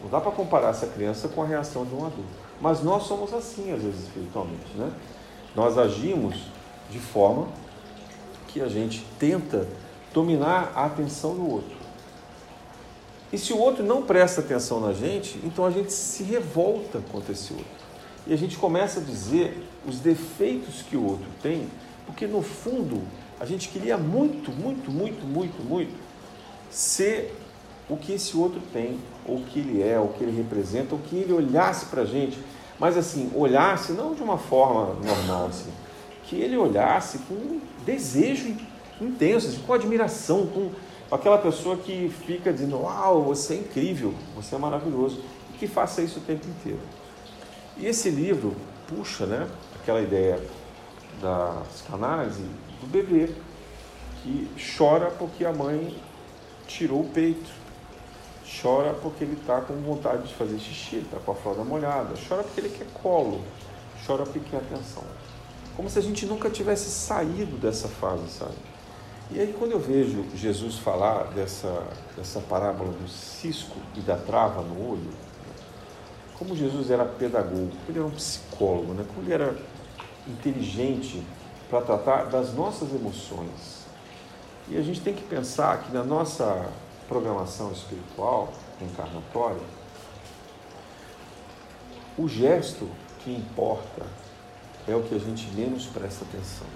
Não 0.00 0.08
dá 0.10 0.20
para 0.20 0.30
comparar 0.30 0.70
essa 0.70 0.86
criança 0.86 1.28
com 1.28 1.42
a 1.42 1.46
reação 1.46 1.84
de 1.84 1.94
um 1.94 2.06
adulto. 2.06 2.48
Mas 2.60 2.82
nós 2.82 3.04
somos 3.04 3.32
assim, 3.32 3.72
às 3.72 3.82
vezes, 3.82 4.04
espiritualmente. 4.04 4.76
Né? 4.76 4.92
Nós 5.54 5.76
agimos 5.76 6.36
de 6.90 6.98
forma 6.98 7.48
que 8.46 8.60
a 8.60 8.68
gente 8.68 9.04
tenta 9.18 9.66
dominar 10.12 10.72
a 10.74 10.86
atenção 10.86 11.34
do 11.34 11.50
outro. 11.50 11.76
E 13.32 13.36
se 13.36 13.52
o 13.52 13.58
outro 13.58 13.84
não 13.84 14.02
presta 14.02 14.40
atenção 14.40 14.80
na 14.80 14.92
gente, 14.92 15.38
então 15.44 15.64
a 15.64 15.70
gente 15.70 15.92
se 15.92 16.22
revolta 16.22 17.00
contra 17.12 17.32
esse 17.32 17.52
outro. 17.52 17.87
E 18.28 18.32
a 18.34 18.36
gente 18.36 18.58
começa 18.58 19.00
a 19.00 19.02
dizer 19.02 19.56
os 19.86 20.00
defeitos 20.00 20.82
que 20.82 20.96
o 20.96 21.02
outro 21.02 21.26
tem, 21.42 21.66
porque 22.06 22.26
no 22.26 22.42
fundo 22.42 23.00
a 23.40 23.46
gente 23.46 23.70
queria 23.70 23.96
muito, 23.96 24.52
muito, 24.52 24.90
muito, 24.90 25.24
muito, 25.24 25.64
muito 25.64 25.94
ser 26.70 27.34
o 27.88 27.96
que 27.96 28.12
esse 28.12 28.36
outro 28.36 28.60
tem, 28.70 28.98
ou 29.26 29.36
o 29.36 29.44
que 29.44 29.60
ele 29.60 29.82
é, 29.82 29.98
o 29.98 30.08
que 30.08 30.22
ele 30.22 30.36
representa, 30.36 30.94
o 30.94 30.98
que 30.98 31.16
ele 31.16 31.32
olhasse 31.32 31.86
para 31.86 32.02
a 32.02 32.04
gente, 32.04 32.38
mas 32.78 32.98
assim, 32.98 33.30
olhasse 33.34 33.92
não 33.92 34.14
de 34.14 34.22
uma 34.22 34.36
forma 34.36 34.94
normal, 35.02 35.46
assim, 35.46 35.70
que 36.24 36.36
ele 36.36 36.56
olhasse 36.56 37.20
com 37.20 37.34
um 37.34 37.60
desejo 37.86 38.54
intenso, 39.00 39.48
assim, 39.48 39.60
com 39.60 39.72
admiração, 39.72 40.46
com 40.46 40.70
aquela 41.10 41.38
pessoa 41.38 41.78
que 41.78 42.12
fica 42.26 42.52
dizendo: 42.52 42.82
Uau, 42.82 43.22
você 43.22 43.54
é 43.54 43.56
incrível, 43.56 44.12
você 44.36 44.54
é 44.54 44.58
maravilhoso, 44.58 45.22
e 45.54 45.56
que 45.58 45.66
faça 45.66 46.02
isso 46.02 46.18
o 46.18 46.22
tempo 46.22 46.46
inteiro. 46.46 46.80
E 47.78 47.86
esse 47.86 48.10
livro 48.10 48.56
puxa 48.88 49.24
né, 49.26 49.48
aquela 49.80 50.00
ideia 50.00 50.42
da 51.20 51.62
psicanálise 51.70 52.42
do 52.80 52.86
bebê 52.86 53.30
que 54.22 54.48
chora 54.76 55.10
porque 55.10 55.44
a 55.44 55.52
mãe 55.52 55.96
tirou 56.66 57.02
o 57.02 57.08
peito, 57.08 57.50
chora 58.60 58.92
porque 58.94 59.24
ele 59.24 59.34
está 59.34 59.60
com 59.60 59.74
vontade 59.74 60.26
de 60.26 60.34
fazer 60.34 60.58
xixi, 60.58 60.96
está 60.96 61.18
com 61.18 61.32
a 61.32 61.34
fralda 61.34 61.62
molhada, 61.62 62.14
chora 62.28 62.42
porque 62.42 62.60
ele 62.60 62.70
quer 62.70 62.86
colo, 63.00 63.42
chora 64.06 64.24
porque 64.24 64.40
quer 64.40 64.58
atenção. 64.58 65.04
Como 65.76 65.88
se 65.88 65.98
a 65.98 66.02
gente 66.02 66.26
nunca 66.26 66.50
tivesse 66.50 66.90
saído 66.90 67.56
dessa 67.56 67.86
fase, 67.86 68.28
sabe? 68.28 68.56
E 69.30 69.38
aí, 69.38 69.54
quando 69.58 69.72
eu 69.72 69.78
vejo 69.78 70.24
Jesus 70.34 70.78
falar 70.78 71.24
dessa, 71.34 71.86
dessa 72.16 72.40
parábola 72.40 72.90
do 72.92 73.06
cisco 73.08 73.76
e 73.94 74.00
da 74.00 74.16
trava 74.16 74.62
no 74.62 74.92
olho, 74.92 75.12
como 76.38 76.54
Jesus 76.54 76.90
era 76.90 77.04
pedagogo, 77.04 77.70
como 77.70 77.82
ele 77.88 77.98
era 77.98 78.06
um 78.06 78.10
psicólogo, 78.10 78.92
né? 78.94 79.04
como 79.08 79.26
ele 79.26 79.32
era 79.32 79.56
inteligente 80.26 81.22
para 81.68 81.80
tratar 81.82 82.24
das 82.24 82.54
nossas 82.54 82.94
emoções. 82.94 83.86
E 84.68 84.76
a 84.76 84.82
gente 84.82 85.00
tem 85.00 85.14
que 85.14 85.22
pensar 85.22 85.82
que 85.82 85.92
na 85.92 86.04
nossa 86.04 86.70
programação 87.08 87.72
espiritual, 87.72 88.52
encarnatória, 88.80 89.62
o 92.16 92.28
gesto 92.28 92.88
que 93.20 93.30
importa 93.30 94.06
é 94.86 94.94
o 94.94 95.02
que 95.02 95.14
a 95.14 95.18
gente 95.18 95.48
menos 95.54 95.86
presta 95.86 96.24
atenção 96.24 96.66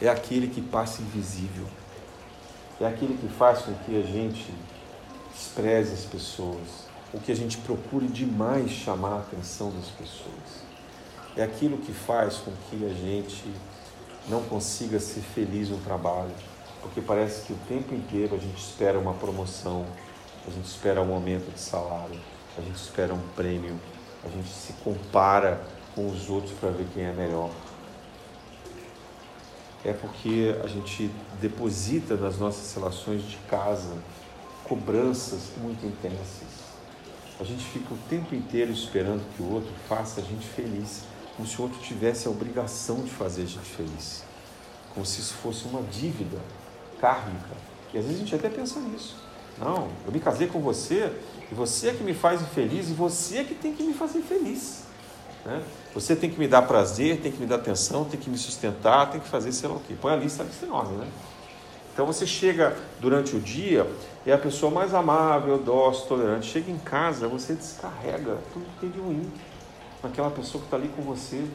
é 0.00 0.08
aquele 0.08 0.48
que 0.48 0.60
passa 0.60 1.02
invisível, 1.02 1.66
é 2.80 2.86
aquele 2.86 3.16
que 3.16 3.28
faz 3.28 3.62
com 3.62 3.72
que 3.84 3.96
a 3.96 4.02
gente 4.02 4.52
despreze 5.32 5.94
as 5.94 6.04
pessoas, 6.04 6.86
ou 7.14 7.20
que 7.20 7.32
a 7.32 7.36
gente 7.36 7.56
procure 7.58 8.06
demais 8.08 8.70
chamar 8.70 9.14
a 9.14 9.18
atenção 9.20 9.70
das 9.70 9.86
pessoas. 9.86 10.64
É 11.36 11.42
aquilo 11.42 11.78
que 11.78 11.92
faz 11.92 12.36
com 12.36 12.52
que 12.68 12.84
a 12.84 12.92
gente 12.92 13.44
não 14.28 14.42
consiga 14.42 15.00
ser 15.00 15.20
feliz 15.20 15.70
no 15.70 15.78
trabalho, 15.78 16.34
porque 16.82 17.00
parece 17.00 17.46
que 17.46 17.52
o 17.52 17.58
tempo 17.68 17.94
inteiro 17.94 18.34
a 18.34 18.38
gente 18.38 18.58
espera 18.58 18.98
uma 18.98 19.14
promoção, 19.14 19.86
a 20.46 20.50
gente 20.50 20.66
espera 20.66 21.00
um 21.00 21.14
aumento 21.14 21.50
de 21.50 21.60
salário, 21.60 22.20
a 22.58 22.60
gente 22.60 22.76
espera 22.76 23.14
um 23.14 23.22
prêmio, 23.34 23.78
a 24.22 24.28
gente 24.28 24.48
se 24.48 24.74
compara 24.84 25.64
com 25.94 26.06
os 26.06 26.28
outros 26.28 26.52
para 26.58 26.70
ver 26.70 26.86
quem 26.92 27.04
é 27.04 27.12
melhor 27.12 27.50
é 29.84 29.92
porque 29.92 30.56
a 30.64 30.66
gente 30.66 31.10
deposita 31.40 32.16
nas 32.16 32.38
nossas 32.38 32.74
relações 32.74 33.22
de 33.22 33.36
casa 33.48 33.92
cobranças 34.64 35.50
muito 35.58 35.84
intensas. 35.84 36.63
A 37.40 37.44
gente 37.44 37.64
fica 37.64 37.92
o 37.92 37.98
tempo 38.08 38.34
inteiro 38.34 38.70
esperando 38.70 39.22
que 39.36 39.42
o 39.42 39.52
outro 39.52 39.72
faça 39.88 40.20
a 40.20 40.24
gente 40.24 40.46
feliz, 40.46 41.02
como 41.36 41.48
se 41.48 41.58
o 41.58 41.62
outro 41.62 41.80
tivesse 41.80 42.28
a 42.28 42.30
obrigação 42.30 43.02
de 43.02 43.10
fazer 43.10 43.42
a 43.42 43.46
gente 43.46 43.68
feliz, 43.70 44.22
como 44.92 45.04
se 45.04 45.20
isso 45.20 45.34
fosse 45.34 45.64
uma 45.64 45.82
dívida 45.82 46.38
kármica. 47.00 47.56
E 47.92 47.98
às 47.98 48.04
vezes 48.04 48.20
a 48.20 48.24
gente 48.24 48.34
até 48.34 48.48
pensa 48.48 48.78
nisso. 48.78 49.16
Não, 49.58 49.88
eu 50.06 50.12
me 50.12 50.20
casei 50.20 50.46
com 50.46 50.60
você 50.60 51.12
e 51.50 51.54
você 51.54 51.88
é 51.88 51.94
que 51.94 52.02
me 52.02 52.14
faz 52.14 52.40
infeliz 52.40 52.88
e 52.90 52.92
você 52.92 53.38
é 53.38 53.44
que 53.44 53.54
tem 53.54 53.72
que 53.72 53.82
me 53.82 53.94
fazer 53.94 54.20
feliz. 54.22 54.84
Né? 55.44 55.62
Você 55.92 56.16
tem 56.16 56.30
que 56.30 56.38
me 56.38 56.48
dar 56.48 56.62
prazer, 56.62 57.20
tem 57.20 57.30
que 57.30 57.38
me 57.38 57.46
dar 57.46 57.56
atenção, 57.56 58.04
tem 58.04 58.18
que 58.18 58.30
me 58.30 58.38
sustentar, 58.38 59.10
tem 59.10 59.20
que 59.20 59.28
fazer 59.28 59.52
sei 59.52 59.68
lá 59.68 59.76
o 59.76 59.80
quê. 59.80 59.94
Põe 60.00 60.12
a 60.12 60.16
lista, 60.16 60.42
a 60.42 60.46
lista 60.46 60.66
enorme, 60.66 60.96
né? 60.96 61.06
Então 61.94 62.04
você 62.04 62.26
chega 62.26 62.76
durante 63.00 63.36
o 63.36 63.40
dia 63.40 63.88
é 64.26 64.32
a 64.32 64.38
pessoa 64.38 64.70
mais 64.70 64.92
amável, 64.92 65.56
dócil, 65.58 66.08
tolerante. 66.08 66.50
Chega 66.50 66.68
em 66.68 66.78
casa, 66.78 67.28
você 67.28 67.54
descarrega 67.54 68.36
tudo 68.52 68.64
que 68.64 68.80
tem 68.80 68.90
de 68.90 68.98
ruim 68.98 69.32
naquela 70.02 70.28
pessoa 70.28 70.60
que 70.60 70.66
está 70.66 70.76
ali 70.76 70.88
com 70.88 71.02
você, 71.02 71.46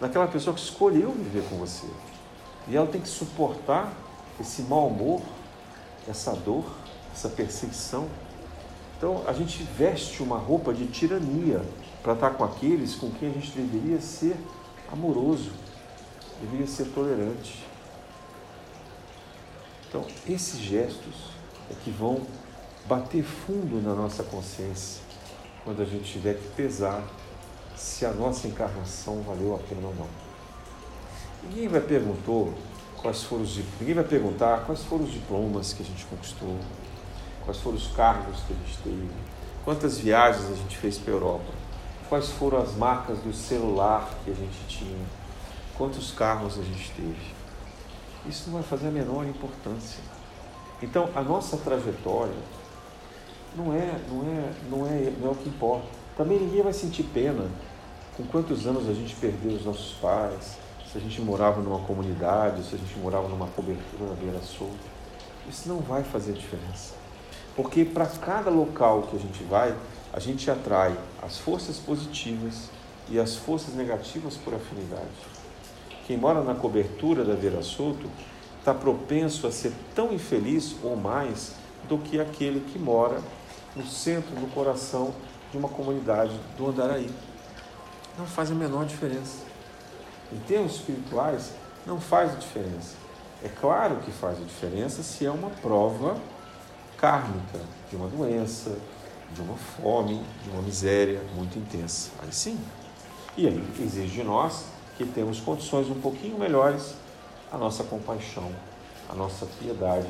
naquela 0.00 0.26
pessoa 0.26 0.52
que 0.52 0.60
escolheu 0.60 1.12
viver 1.12 1.44
com 1.48 1.56
você. 1.56 1.86
E 2.66 2.76
ela 2.76 2.88
tem 2.88 3.00
que 3.00 3.08
suportar 3.08 3.92
esse 4.40 4.62
mau 4.62 4.88
humor, 4.88 5.22
essa 6.08 6.32
dor, 6.32 6.64
essa 7.14 7.28
perseguição. 7.28 8.08
Então 8.98 9.22
a 9.28 9.32
gente 9.32 9.62
veste 9.62 10.24
uma 10.24 10.38
roupa 10.38 10.74
de 10.74 10.86
tirania 10.88 11.62
para 12.02 12.14
estar 12.14 12.30
com 12.30 12.42
aqueles 12.42 12.96
com 12.96 13.12
quem 13.12 13.30
a 13.30 13.32
gente 13.32 13.52
deveria 13.52 14.00
ser 14.00 14.36
amoroso, 14.90 15.52
deveria 16.40 16.66
ser 16.66 16.86
tolerante. 16.86 17.64
Então, 19.94 20.04
esses 20.28 20.58
gestos 20.58 21.14
é 21.70 21.74
que 21.84 21.88
vão 21.88 22.20
bater 22.84 23.22
fundo 23.22 23.80
na 23.80 23.94
nossa 23.94 24.24
consciência 24.24 25.00
quando 25.62 25.80
a 25.80 25.84
gente 25.84 26.10
tiver 26.10 26.34
que 26.34 26.48
pesar 26.56 27.00
se 27.76 28.04
a 28.04 28.10
nossa 28.10 28.48
encarnação 28.48 29.22
valeu 29.22 29.54
a 29.54 29.58
pena 29.58 29.86
ou 29.86 29.94
não. 29.94 30.08
Ninguém 31.44 31.68
vai 31.68 31.80
perguntou 31.80 32.52
quais 33.00 33.22
foram 33.22 33.44
os 33.44 33.56
ninguém 33.78 33.94
vai 33.94 34.02
perguntar 34.02 34.64
quais 34.66 34.82
foram 34.82 35.04
os 35.04 35.12
diplomas 35.12 35.72
que 35.72 35.84
a 35.84 35.86
gente 35.86 36.04
conquistou, 36.06 36.58
quais 37.44 37.60
foram 37.60 37.76
os 37.76 37.86
cargos 37.94 38.40
que 38.48 38.52
a 38.52 38.56
gente 38.56 38.78
teve, 38.82 39.10
quantas 39.64 40.00
viagens 40.00 40.50
a 40.50 40.56
gente 40.56 40.76
fez 40.76 40.98
para 40.98 41.12
a 41.12 41.14
Europa, 41.14 41.52
quais 42.08 42.30
foram 42.30 42.60
as 42.60 42.74
marcas 42.74 43.18
do 43.18 43.32
celular 43.32 44.12
que 44.24 44.32
a 44.32 44.34
gente 44.34 44.58
tinha, 44.66 45.06
quantos 45.78 46.10
carros 46.10 46.58
a 46.58 46.62
gente 46.64 46.90
teve 46.96 47.33
isso 48.26 48.44
não 48.46 48.54
vai 48.54 48.62
fazer 48.62 48.88
a 48.88 48.90
menor 48.90 49.26
importância. 49.26 50.02
Então, 50.82 51.08
a 51.14 51.22
nossa 51.22 51.56
trajetória 51.56 52.34
não 53.56 53.72
é, 53.72 54.00
não 54.08 54.22
é, 54.22 54.52
não 54.70 54.86
é, 54.86 55.12
não 55.20 55.28
é 55.28 55.32
o 55.32 55.34
que 55.34 55.48
importa. 55.48 55.86
Também 56.16 56.38
ninguém 56.38 56.62
vai 56.62 56.72
sentir 56.72 57.04
pena 57.04 57.48
com 58.16 58.24
quantos 58.24 58.66
anos 58.66 58.88
a 58.88 58.92
gente 58.92 59.14
perdeu 59.16 59.52
os 59.52 59.64
nossos 59.64 59.94
pais, 59.94 60.56
se 60.90 60.98
a 60.98 61.00
gente 61.00 61.20
morava 61.20 61.60
numa 61.60 61.80
comunidade, 61.80 62.62
se 62.62 62.74
a 62.74 62.78
gente 62.78 62.96
morava 62.98 63.28
numa 63.28 63.46
cobertura 63.48 64.10
na 64.10 64.14
beira 64.14 64.40
solta. 64.42 64.94
Isso 65.48 65.68
não 65.68 65.78
vai 65.78 66.02
fazer 66.04 66.32
diferença. 66.32 66.94
Porque 67.56 67.84
para 67.84 68.06
cada 68.06 68.50
local 68.50 69.02
que 69.02 69.16
a 69.16 69.18
gente 69.18 69.42
vai, 69.44 69.74
a 70.12 70.20
gente 70.20 70.50
atrai 70.50 70.96
as 71.22 71.38
forças 71.38 71.78
positivas 71.78 72.70
e 73.08 73.18
as 73.18 73.36
forças 73.36 73.74
negativas 73.74 74.36
por 74.36 74.54
afinidade. 74.54 75.33
Quem 76.06 76.18
mora 76.18 76.42
na 76.42 76.54
cobertura 76.54 77.24
da 77.24 77.34
Vera 77.34 77.62
Solto 77.62 78.08
está 78.58 78.74
propenso 78.74 79.46
a 79.46 79.52
ser 79.52 79.72
tão 79.94 80.12
infeliz 80.12 80.76
ou 80.82 80.96
mais 80.96 81.54
do 81.88 81.98
que 81.98 82.20
aquele 82.20 82.60
que 82.60 82.78
mora 82.78 83.20
no 83.74 83.86
centro, 83.86 84.38
no 84.38 84.46
coração 84.48 85.14
de 85.50 85.56
uma 85.56 85.68
comunidade 85.68 86.38
do 86.56 86.68
Andaraí. 86.68 87.10
Não 88.18 88.26
faz 88.26 88.50
a 88.50 88.54
menor 88.54 88.84
diferença. 88.84 89.38
Em 90.30 90.38
termos 90.40 90.76
espirituais, 90.76 91.52
não 91.86 92.00
faz 92.00 92.38
diferença. 92.38 92.96
É 93.42 93.48
claro 93.48 93.96
que 93.96 94.10
faz 94.10 94.38
a 94.38 94.44
diferença 94.44 95.02
se 95.02 95.24
é 95.24 95.30
uma 95.30 95.50
prova 95.50 96.16
kármica 96.98 97.60
de 97.90 97.96
uma 97.96 98.08
doença, 98.08 98.76
de 99.34 99.40
uma 99.40 99.56
fome, 99.56 100.22
de 100.42 100.50
uma 100.50 100.62
miséria 100.62 101.22
muito 101.34 101.58
intensa. 101.58 102.10
Aí 102.22 102.32
sim. 102.32 102.58
E 103.36 103.46
aí 103.46 103.64
exige 103.80 104.14
de 104.14 104.22
nós 104.22 104.73
que 104.96 105.04
temos 105.04 105.40
condições 105.40 105.88
um 105.88 106.00
pouquinho 106.00 106.38
melhores, 106.38 106.94
a 107.50 107.58
nossa 107.58 107.84
compaixão, 107.84 108.50
a 109.08 109.14
nossa 109.14 109.46
piedade 109.58 110.08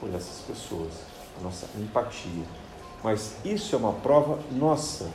por 0.00 0.08
essas 0.14 0.40
pessoas, 0.46 0.92
a 1.38 1.42
nossa 1.42 1.66
empatia. 1.78 2.44
Mas 3.02 3.36
isso 3.44 3.74
é 3.74 3.78
uma 3.78 3.92
prova 3.92 4.38
nossa, 4.52 5.08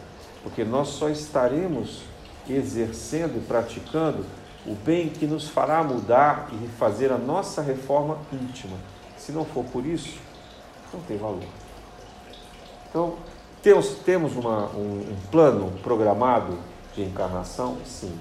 porque 0.43 0.63
nós 0.63 0.89
só 0.89 1.09
estaremos 1.09 2.01
exercendo 2.47 3.37
e 3.37 3.41
praticando 3.41 4.25
o 4.65 4.73
bem 4.73 5.09
que 5.09 5.25
nos 5.25 5.47
fará 5.47 5.83
mudar 5.83 6.49
e 6.51 6.67
fazer 6.77 7.11
a 7.11 7.17
nossa 7.17 7.61
reforma 7.61 8.17
íntima. 8.31 8.77
Se 9.17 9.31
não 9.31 9.45
for 9.45 9.63
por 9.65 9.85
isso, 9.85 10.17
não 10.93 11.01
tem 11.01 11.17
valor. 11.17 11.43
Então, 12.89 13.15
temos, 13.61 13.89
temos 14.05 14.35
uma, 14.35 14.67
um, 14.69 15.11
um 15.11 15.17
plano 15.31 15.71
programado 15.83 16.57
de 16.95 17.03
encarnação? 17.03 17.77
Sim. 17.85 18.17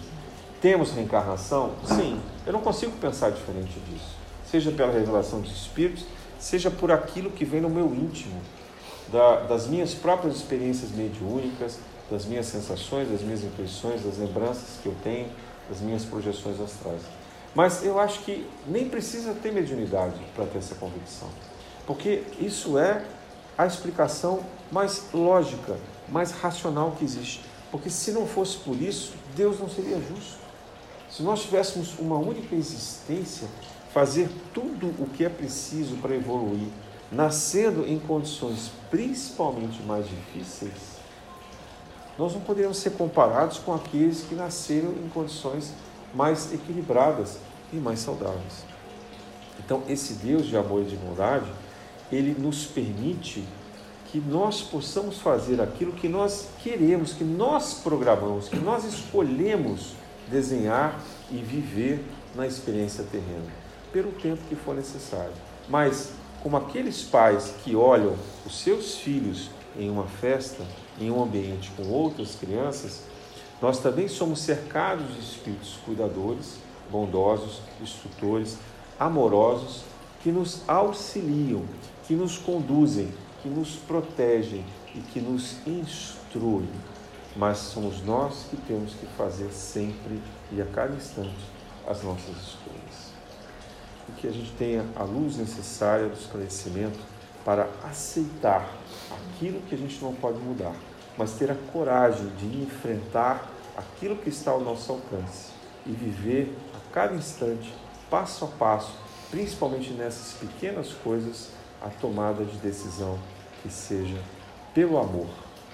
Temos 0.60 0.92
reencarnação? 0.92 1.72
Sim. 1.84 2.20
Eu 2.46 2.52
não 2.52 2.60
consigo 2.60 2.92
pensar 2.92 3.30
diferente 3.30 3.78
disso. 3.88 4.16
Seja 4.50 4.70
pela 4.72 4.92
revelação 4.92 5.40
dos 5.40 5.52
Espíritos, 5.52 6.04
seja 6.38 6.70
por 6.70 6.90
aquilo 6.90 7.30
que 7.30 7.44
vem 7.44 7.60
no 7.60 7.70
meu 7.70 7.86
íntimo, 7.94 8.40
da, 9.12 9.40
das 9.40 9.66
minhas 9.66 9.94
próprias 9.94 10.36
experiências 10.36 10.90
mediúnicas, 10.90 11.78
das 12.10 12.24
minhas 12.24 12.46
sensações, 12.46 13.08
das 13.08 13.20
minhas 13.20 13.44
impressões, 13.44 14.02
das 14.02 14.18
lembranças 14.18 14.78
que 14.82 14.86
eu 14.86 14.94
tenho, 15.04 15.28
das 15.68 15.80
minhas 15.80 16.04
projeções 16.04 16.60
astrais. 16.60 17.02
Mas 17.54 17.84
eu 17.84 17.98
acho 17.98 18.20
que 18.20 18.46
nem 18.66 18.88
precisa 18.88 19.34
ter 19.34 19.52
mediunidade 19.52 20.18
para 20.34 20.46
ter 20.46 20.58
essa 20.58 20.74
convicção, 20.74 21.28
porque 21.86 22.22
isso 22.40 22.78
é 22.78 23.04
a 23.56 23.66
explicação 23.66 24.40
mais 24.70 25.04
lógica, 25.12 25.76
mais 26.08 26.30
racional 26.30 26.92
que 26.98 27.04
existe. 27.04 27.44
Porque 27.70 27.90
se 27.90 28.12
não 28.12 28.26
fosse 28.26 28.56
por 28.58 28.80
isso, 28.80 29.12
Deus 29.34 29.58
não 29.58 29.68
seria 29.68 29.96
justo. 29.96 30.37
Se 31.10 31.22
nós 31.22 31.42
tivéssemos 31.42 31.98
uma 31.98 32.16
única 32.16 32.54
existência, 32.54 33.48
fazer 33.92 34.28
tudo 34.52 34.88
o 34.98 35.08
que 35.08 35.24
é 35.24 35.28
preciso 35.28 35.96
para 35.96 36.14
evoluir, 36.14 36.68
nascendo 37.10 37.86
em 37.86 37.98
condições 37.98 38.70
principalmente 38.90 39.82
mais 39.82 40.06
difíceis, 40.06 40.98
nós 42.18 42.34
não 42.34 42.40
poderíamos 42.40 42.78
ser 42.78 42.90
comparados 42.90 43.58
com 43.58 43.72
aqueles 43.72 44.22
que 44.22 44.34
nasceram 44.34 44.90
em 44.90 45.08
condições 45.08 45.72
mais 46.12 46.52
equilibradas 46.52 47.38
e 47.72 47.76
mais 47.76 48.00
saudáveis. 48.00 48.64
Então, 49.58 49.82
esse 49.88 50.14
Deus 50.14 50.46
de 50.46 50.56
amor 50.56 50.82
e 50.82 50.86
de 50.86 50.96
bondade, 50.96 51.50
ele 52.10 52.34
nos 52.38 52.66
permite 52.66 53.44
que 54.10 54.18
nós 54.18 54.62
possamos 54.62 55.18
fazer 55.18 55.60
aquilo 55.60 55.92
que 55.92 56.08
nós 56.08 56.48
queremos, 56.62 57.12
que 57.12 57.24
nós 57.24 57.74
programamos, 57.74 58.48
que 58.48 58.56
nós 58.56 58.84
escolhemos 58.84 59.92
desenhar 60.30 61.00
e 61.30 61.36
viver 61.36 62.04
na 62.34 62.46
experiência 62.46 63.04
terrena, 63.04 63.46
pelo 63.92 64.12
tempo 64.12 64.42
que 64.48 64.54
for 64.54 64.74
necessário. 64.74 65.32
Mas, 65.68 66.12
como 66.42 66.56
aqueles 66.56 67.02
pais 67.02 67.54
que 67.64 67.74
olham 67.74 68.14
os 68.46 68.60
seus 68.60 68.96
filhos 68.96 69.50
em 69.76 69.90
uma 69.90 70.04
festa, 70.04 70.64
em 71.00 71.10
um 71.10 71.22
ambiente 71.22 71.70
com 71.76 71.88
outras 71.88 72.34
crianças, 72.34 73.02
nós 73.60 73.78
também 73.78 74.08
somos 74.08 74.40
cercados 74.40 75.14
de 75.14 75.20
espíritos 75.20 75.78
cuidadores, 75.84 76.58
bondosos, 76.90 77.60
instrutores, 77.80 78.56
amorosos, 78.98 79.82
que 80.22 80.30
nos 80.30 80.62
auxiliam, 80.68 81.62
que 82.06 82.14
nos 82.14 82.38
conduzem, 82.38 83.12
que 83.42 83.48
nos 83.48 83.76
protegem 83.76 84.64
e 84.94 85.00
que 85.00 85.20
nos 85.20 85.56
instruem 85.66 86.68
mas 87.38 87.58
somos 87.58 88.02
nós 88.02 88.46
que 88.50 88.56
temos 88.56 88.94
que 88.94 89.06
fazer 89.16 89.52
sempre 89.52 90.20
e 90.50 90.60
a 90.60 90.66
cada 90.66 90.92
instante 90.92 91.38
as 91.86 92.02
nossas 92.02 92.36
escolhas. 92.36 93.12
E 94.08 94.12
que 94.12 94.26
a 94.26 94.32
gente 94.32 94.50
tenha 94.58 94.84
a 94.96 95.04
luz 95.04 95.36
necessária 95.36 96.08
do 96.08 96.18
esclarecimento 96.18 96.98
para 97.44 97.68
aceitar 97.84 98.68
aquilo 99.12 99.60
que 99.62 99.76
a 99.76 99.78
gente 99.78 100.02
não 100.02 100.12
pode 100.12 100.38
mudar, 100.40 100.74
mas 101.16 101.34
ter 101.34 101.48
a 101.48 101.54
coragem 101.72 102.26
de 102.38 102.60
enfrentar 102.60 103.48
aquilo 103.76 104.16
que 104.16 104.30
está 104.30 104.50
ao 104.50 104.60
nosso 104.60 104.90
alcance 104.90 105.52
e 105.86 105.92
viver 105.92 106.52
a 106.74 106.92
cada 106.92 107.14
instante, 107.14 107.72
passo 108.10 108.46
a 108.46 108.48
passo, 108.48 108.92
principalmente 109.30 109.92
nessas 109.92 110.32
pequenas 110.32 110.92
coisas, 111.04 111.50
a 111.80 111.88
tomada 111.88 112.44
de 112.44 112.56
decisão 112.58 113.16
que 113.62 113.70
seja 113.70 114.20
pelo 114.74 114.98
amor 114.98 115.28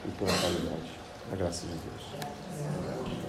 e 0.07 0.11
pela 0.11 0.39
qualidade. 0.39 1.04
A 1.33 1.37
graça 1.37 1.67
de 1.67 1.73
Deus. 1.75 3.24